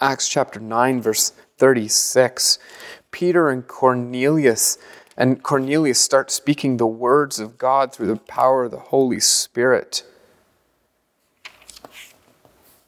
Acts 0.00 0.28
chapter 0.28 0.58
9, 0.58 1.00
verse 1.00 1.32
36. 1.58 2.58
Peter 3.12 3.50
and 3.50 3.68
Cornelius, 3.68 4.78
and 5.16 5.44
Cornelius 5.44 6.00
start 6.00 6.32
speaking 6.32 6.76
the 6.76 6.88
words 6.88 7.38
of 7.38 7.56
God 7.56 7.92
through 7.92 8.08
the 8.08 8.16
power 8.16 8.64
of 8.64 8.72
the 8.72 8.80
Holy 8.80 9.20
Spirit. 9.20 10.02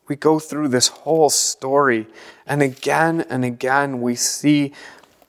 We 0.09 0.17
go 0.17 0.41
through 0.41 0.71
this 0.71 0.89
whole 0.89 1.31
story, 1.31 2.09
and 2.45 2.63
again 2.63 3.25
and 3.31 3.45
again 3.45 4.01
we 4.01 4.17
see, 4.17 4.73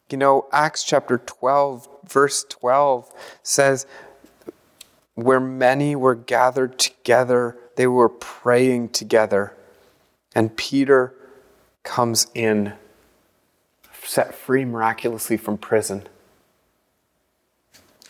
you 0.09 0.17
know, 0.17 0.47
Acts 0.51 0.83
chapter 0.83 1.19
12, 1.19 1.87
verse 2.09 2.43
12 2.49 3.11
says, 3.43 3.85
where 5.15 5.39
many 5.39 5.95
were 5.95 6.15
gathered 6.15 6.79
together, 6.79 7.57
they 7.75 7.87
were 7.87 8.09
praying 8.09 8.89
together. 8.89 9.53
And 10.33 10.55
Peter 10.55 11.13
comes 11.83 12.27
in, 12.33 12.73
set 14.03 14.33
free 14.33 14.63
miraculously 14.63 15.37
from 15.37 15.57
prison. 15.57 16.07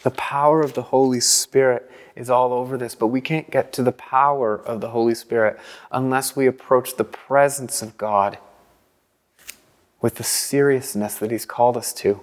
The 0.04 0.12
power 0.12 0.62
of 0.62 0.74
the 0.74 0.84
Holy 0.84 1.20
Spirit 1.20 1.90
is 2.16 2.30
all 2.30 2.54
over 2.54 2.78
this, 2.78 2.96
but 2.96 3.08
we 3.08 3.22
can't 3.22 3.50
get 3.50 3.74
to 3.74 3.84
the 3.84 3.92
power 3.92 4.56
of 4.56 4.80
the 4.80 4.90
Holy 4.90 5.16
Spirit 5.16 5.60
unless 5.92 6.36
we 6.36 6.46
approach 6.46 6.96
the 6.96 7.04
presence 7.04 7.82
of 7.82 7.98
God 7.98 8.38
with 10.00 10.16
the 10.16 10.24
seriousness 10.24 11.16
that 11.16 11.32
He's 11.32 11.46
called 11.46 11.76
us 11.76 11.92
to. 11.94 12.22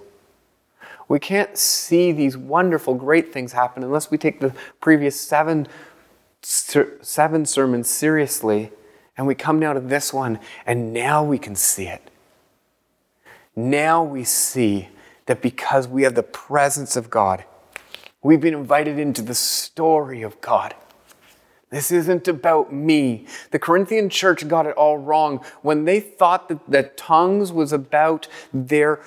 We 1.07 1.19
can't 1.19 1.57
see 1.57 2.11
these 2.11 2.35
wonderful, 2.35 2.95
great 2.95 3.31
things 3.31 3.53
happen 3.53 3.83
unless 3.83 4.11
we 4.11 4.17
take 4.17 4.39
the 4.39 4.53
previous 4.81 5.19
seven, 5.19 5.67
seven 6.41 7.45
sermons 7.45 7.89
seriously 7.89 8.71
and 9.17 9.25
we 9.25 9.35
come 9.35 9.59
now 9.59 9.73
to 9.73 9.79
this 9.79 10.13
one 10.13 10.39
and 10.65 10.93
now 10.93 11.23
we 11.23 11.37
can 11.37 11.55
see 11.55 11.87
it. 11.87 12.11
Now 13.55 14.03
we 14.03 14.23
see 14.23 14.89
that 15.25 15.41
because 15.41 15.87
we 15.87 16.03
have 16.03 16.15
the 16.15 16.23
presence 16.23 16.95
of 16.95 17.09
God, 17.09 17.43
we've 18.21 18.41
been 18.41 18.53
invited 18.53 18.99
into 18.99 19.21
the 19.21 19.33
story 19.33 20.21
of 20.21 20.39
God. 20.41 20.75
This 21.69 21.91
isn't 21.91 22.27
about 22.29 22.71
me. 22.71 23.25
The 23.51 23.59
Corinthian 23.59 24.09
church 24.09 24.47
got 24.47 24.65
it 24.65 24.75
all 24.77 24.97
wrong 24.97 25.43
when 25.63 25.83
they 25.83 25.99
thought 25.99 26.47
that, 26.47 26.59
that 26.69 26.95
tongues 26.95 27.51
was 27.51 27.73
about 27.73 28.27
their 28.53 29.01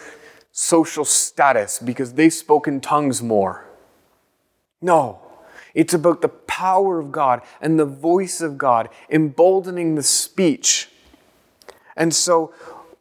social 0.60 1.06
status 1.06 1.78
because 1.78 2.12
they 2.12 2.28
spoke 2.28 2.68
in 2.68 2.82
tongues 2.82 3.22
more. 3.22 3.66
No, 4.82 5.18
it's 5.72 5.94
about 5.94 6.20
the 6.20 6.28
power 6.28 6.98
of 6.98 7.10
God 7.10 7.40
and 7.62 7.80
the 7.80 7.86
voice 7.86 8.42
of 8.42 8.58
God 8.58 8.90
emboldening 9.08 9.94
the 9.94 10.02
speech. 10.02 10.90
And 11.96 12.14
so 12.14 12.52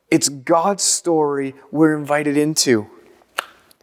it's 0.10 0.30
God's 0.30 0.84
story 0.84 1.54
we're 1.70 1.98
invited 1.98 2.38
into. 2.38 2.88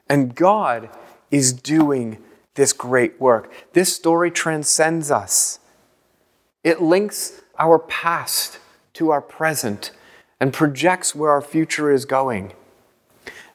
And 0.09 0.35
God 0.35 0.89
is 1.31 1.53
doing 1.53 2.17
this 2.55 2.73
great 2.73 3.21
work. 3.21 3.53
This 3.75 3.95
story 3.95 4.31
transcends 4.31 5.11
us. 5.11 5.59
It 6.65 6.81
links 6.81 7.43
our 7.59 7.79
past 7.79 8.59
to 8.95 9.11
our 9.11 9.21
present 9.21 9.91
and 10.41 10.51
projects 10.55 11.15
where 11.15 11.31
our 11.31 11.43
future 11.43 11.93
is 11.93 12.07
going. 12.07 12.55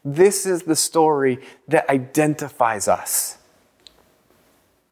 This 0.03 0.45
is 0.45 0.63
the 0.63 0.75
story 0.75 1.39
that 1.67 1.89
identifies 1.89 2.87
us. 2.87 3.37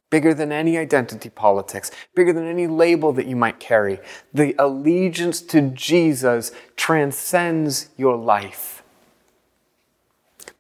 Bigger 0.10 0.34
than 0.34 0.52
any 0.52 0.78
identity 0.78 1.30
politics, 1.30 1.92
bigger 2.16 2.34
than 2.34 2.48
any 2.48 2.66
label 2.66 3.14
that 3.14 3.28
you 3.28 3.36
might 3.36 3.60
carry. 3.60 4.00
The 4.34 4.56
allegiance 4.58 5.42
to 5.42 5.62
Jesus 5.62 6.52
transcends 6.76 7.90
your 7.96 8.18
life. 8.18 8.82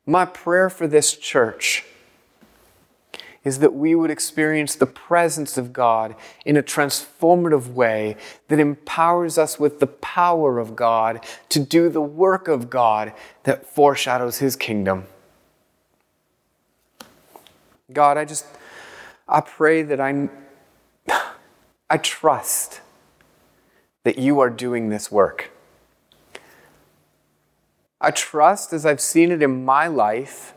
My 0.05 0.25
prayer 0.25 0.69
for 0.69 0.88
this 0.88 1.15
church 1.15 1.85
is 3.43 3.60
that 3.60 3.73
we 3.73 3.95
would 3.95 4.12
experience 4.12 4.75
the 4.75 4.86
presence 4.86 5.58
of 5.58 5.71
God 5.71 6.15
in 6.45 6.58
a 6.58 6.63
transformative 6.63 7.67
way 7.73 8.17
that 8.49 8.60
empowers 8.60 9.38
us 9.38 9.60
with 9.60 9.80
the 9.80 9.88
power 9.88 10.60
of 10.60 10.75
God 10.75 11.25
to 11.49 11.60
do 11.60 11.89
the 11.89 12.02
work 12.02 12.47
of 12.47 12.69
God 12.69 13.13
that 13.43 13.65
foreshadows 13.65 14.39
His 14.39 14.56
kingdom. 14.56 15.06
God, 17.91 18.17
I 18.17 18.25
just, 18.25 18.45
I 19.28 19.41
pray 19.41 19.84
that 19.84 19.99
I, 19.99 20.30
I 21.89 21.97
trust 21.97 22.82
that 24.04 24.17
you 24.17 24.39
are 24.39 24.49
doing 24.49 24.89
this 24.89 25.12
work. 25.12 25.52
I 28.02 28.12
trust, 28.12 28.73
as 28.73 28.86
I've 28.86 29.02
seen 29.02 29.32
it 29.32 29.41
in 29.41 29.65
my 29.65 29.88
life, 29.88 30.54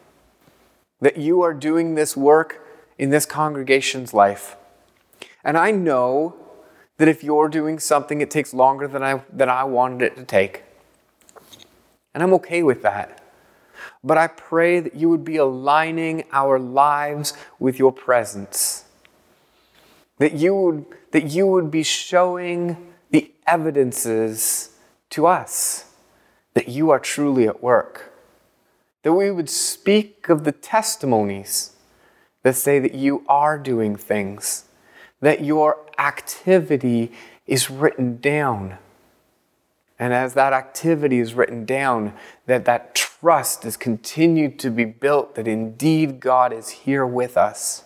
that 1.01 1.17
you 1.17 1.43
are 1.43 1.55
doing 1.55 1.95
this 1.95 2.17
work 2.17 2.63
in 2.99 3.11
this 3.11 3.27
congregation's 3.27 4.15
life. 4.15 4.57
And 5.45 5.57
I 5.57 5.71
know 5.71 6.37
that 6.99 7.09
if 7.09 7.25
you're 7.25 7.49
doing 7.49 7.79
something, 7.79 8.21
it 8.21 8.31
takes 8.31 8.55
longer 8.55 8.87
than 8.87 9.03
I, 9.03 9.23
than 9.33 9.49
I 9.49 9.65
wanted 9.65 10.03
it 10.03 10.17
to 10.17 10.25
take. 10.25 10.63
And 12.15 12.23
I'm 12.23 12.33
okay 12.35 12.63
with 12.63 12.83
that. 12.83 13.21
But 14.05 14.19
I 14.19 14.27
pray 14.27 14.81
that 14.81 14.95
you 14.95 15.09
would 15.09 15.25
be 15.25 15.37
aligning 15.37 16.25
our 16.33 16.59
lives 16.59 17.35
with 17.59 17.79
your 17.79 17.93
presence. 17.93 18.85
That 20.19 20.35
you 20.35 20.55
would, 20.55 20.87
that 21.13 21.31
you 21.31 21.47
would 21.47 21.71
be 21.71 21.83
showing 21.83 22.93
the 23.11 23.33
evidences 23.47 24.71
to 25.11 25.27
us 25.27 25.87
that 26.55 26.69
you 26.69 26.91
are 26.91 26.99
truly 26.99 27.47
at 27.47 27.63
work. 27.63 28.13
That 29.03 29.13
we 29.13 29.31
would 29.31 29.51
speak 29.51 30.29
of 30.29 30.45
the 30.45 30.53
testimonies 30.53 31.72
that 32.43 32.57
say 32.57 32.79
that 32.79 32.95
you 32.95 33.25
are 33.29 33.59
doing 33.59 33.97
things, 33.97 34.65
that 35.21 35.45
your 35.45 35.79
activity 35.99 37.13
is 37.47 37.71
written 37.71 38.19
down. 38.19 38.79
And 39.99 40.13
as 40.13 40.35
that 40.35 40.53
activity 40.53 41.21
is 41.21 41.35
written 41.35 41.65
down, 41.65 42.15
that 42.47 42.65
that 42.65 42.95
trust 42.95 43.65
is 43.65 43.77
continued 43.77 44.59
to 44.59 44.71
be 44.71 44.85
built 44.85 45.37
that 45.37 45.47
indeed 45.47 46.19
God 46.19 46.53
is 46.53 46.71
here 46.71 47.07
with 47.07 47.37
us. 47.37 47.85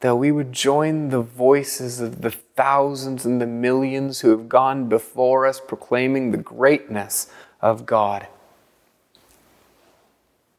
That 0.00 0.16
we 0.16 0.32
would 0.32 0.52
join 0.52 1.10
the 1.10 1.22
voices 1.22 2.00
of 2.00 2.20
the 2.22 2.32
thousands 2.32 3.24
and 3.24 3.40
the 3.40 3.46
millions 3.46 4.20
who 4.20 4.30
have 4.30 4.48
gone 4.48 4.88
before 4.88 5.46
us 5.46 5.60
proclaiming 5.60 6.30
the 6.32 6.36
greatness 6.36 7.30
of 7.62 7.86
God. 7.86 8.26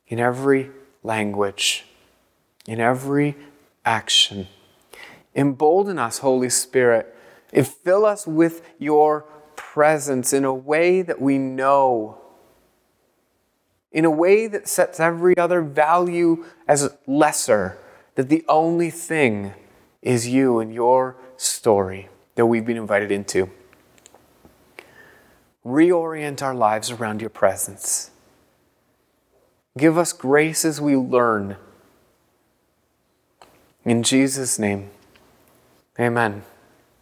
In 0.07 0.19
every 0.19 0.71
language, 1.05 1.85
in 2.67 2.79
every 2.79 3.35
action. 3.85 4.47
Embolden 5.35 5.99
us, 5.99 6.19
Holy 6.19 6.49
Spirit, 6.49 7.15
and 7.53 7.67
fill 7.67 8.05
us 8.05 8.25
with 8.25 8.61
your 8.79 9.25
presence 9.55 10.33
in 10.33 10.43
a 10.43 10.53
way 10.53 11.01
that 11.01 11.21
we 11.21 11.37
know, 11.37 12.19
in 13.91 14.05
a 14.05 14.09
way 14.09 14.47
that 14.47 14.67
sets 14.67 14.99
every 14.99 15.37
other 15.37 15.61
value 15.61 16.45
as 16.67 16.89
lesser, 17.05 17.77
that 18.15 18.29
the 18.29 18.43
only 18.47 18.89
thing 18.89 19.53
is 20.01 20.27
you 20.27 20.59
and 20.59 20.73
your 20.73 21.15
story 21.37 22.09
that 22.35 22.45
we've 22.45 22.65
been 22.65 22.77
invited 22.77 23.11
into. 23.11 23.49
Reorient 25.65 26.41
our 26.41 26.53
lives 26.53 26.91
around 26.91 27.21
your 27.21 27.29
presence. 27.29 28.11
Give 29.77 29.97
us 29.97 30.13
grace 30.13 30.63
as 30.63 30.79
we 30.79 30.95
learn. 30.95 31.57
In 33.83 34.03
Jesus' 34.03 34.57
name, 34.57 34.89
amen. 35.99 36.43